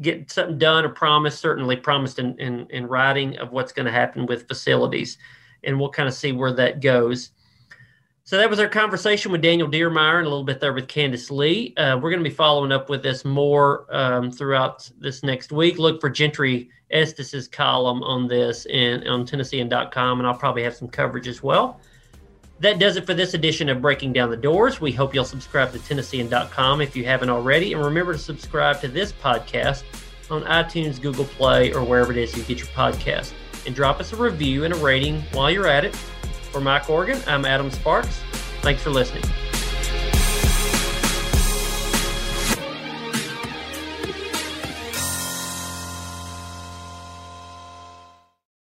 get 0.00 0.30
something 0.30 0.58
done 0.58 0.84
or 0.84 0.90
promised? 0.90 1.40
Certainly 1.40 1.76
promised 1.76 2.18
in 2.18 2.38
in, 2.38 2.66
in 2.70 2.86
writing 2.86 3.36
of 3.38 3.52
what's 3.52 3.72
going 3.72 3.86
to 3.86 3.92
happen 3.92 4.26
with 4.26 4.48
facilities, 4.48 5.18
and 5.62 5.78
we'll 5.78 5.90
kind 5.90 6.08
of 6.08 6.14
see 6.14 6.32
where 6.32 6.52
that 6.52 6.80
goes. 6.80 7.30
So 8.26 8.38
that 8.38 8.48
was 8.48 8.58
our 8.58 8.68
conversation 8.68 9.30
with 9.30 9.42
Daniel 9.42 9.68
Diermeier 9.68 10.16
and 10.16 10.26
a 10.26 10.30
little 10.30 10.44
bit 10.44 10.58
there 10.58 10.72
with 10.72 10.88
Candice 10.88 11.30
Lee. 11.30 11.74
Uh, 11.76 11.98
we're 11.98 12.08
going 12.08 12.24
to 12.24 12.28
be 12.28 12.34
following 12.34 12.72
up 12.72 12.88
with 12.88 13.02
this 13.02 13.22
more 13.22 13.84
um, 13.94 14.30
throughout 14.30 14.90
this 14.98 15.22
next 15.22 15.52
week. 15.52 15.78
Look 15.78 16.00
for 16.00 16.08
Gentry 16.08 16.70
Estes's 16.90 17.46
column 17.46 18.02
on 18.02 18.26
this 18.26 18.64
and 18.66 19.06
on 19.06 19.26
Tennessean.com, 19.26 20.20
and 20.20 20.26
I'll 20.26 20.38
probably 20.38 20.62
have 20.62 20.74
some 20.74 20.88
coverage 20.88 21.28
as 21.28 21.42
well. 21.42 21.80
That 22.60 22.78
does 22.78 22.96
it 22.96 23.04
for 23.04 23.14
this 23.14 23.34
edition 23.34 23.68
of 23.68 23.82
Breaking 23.82 24.12
Down 24.12 24.30
the 24.30 24.36
Doors. 24.36 24.80
We 24.80 24.92
hope 24.92 25.14
you'll 25.14 25.24
subscribe 25.24 25.72
to 25.72 25.78
Tennessean.com 25.80 26.80
if 26.80 26.94
you 26.94 27.04
haven't 27.04 27.28
already, 27.30 27.72
and 27.72 27.84
remember 27.84 28.12
to 28.12 28.18
subscribe 28.18 28.80
to 28.80 28.88
this 28.88 29.12
podcast 29.12 29.82
on 30.30 30.42
iTunes, 30.44 31.00
Google 31.00 31.24
Play, 31.24 31.72
or 31.72 31.84
wherever 31.84 32.12
it 32.12 32.18
is 32.18 32.36
you 32.36 32.42
get 32.44 32.58
your 32.58 32.68
podcast. 32.68 33.32
And 33.66 33.74
drop 33.74 33.98
us 33.98 34.12
a 34.12 34.16
review 34.16 34.64
and 34.64 34.72
a 34.72 34.76
rating 34.76 35.22
while 35.32 35.50
you're 35.50 35.66
at 35.66 35.84
it. 35.84 35.94
For 35.94 36.60
Mike 36.60 36.88
Organ, 36.88 37.20
I'm 37.26 37.44
Adam 37.44 37.70
Sparks. 37.70 38.20
Thanks 38.62 38.82
for 38.82 38.90
listening. 38.90 39.24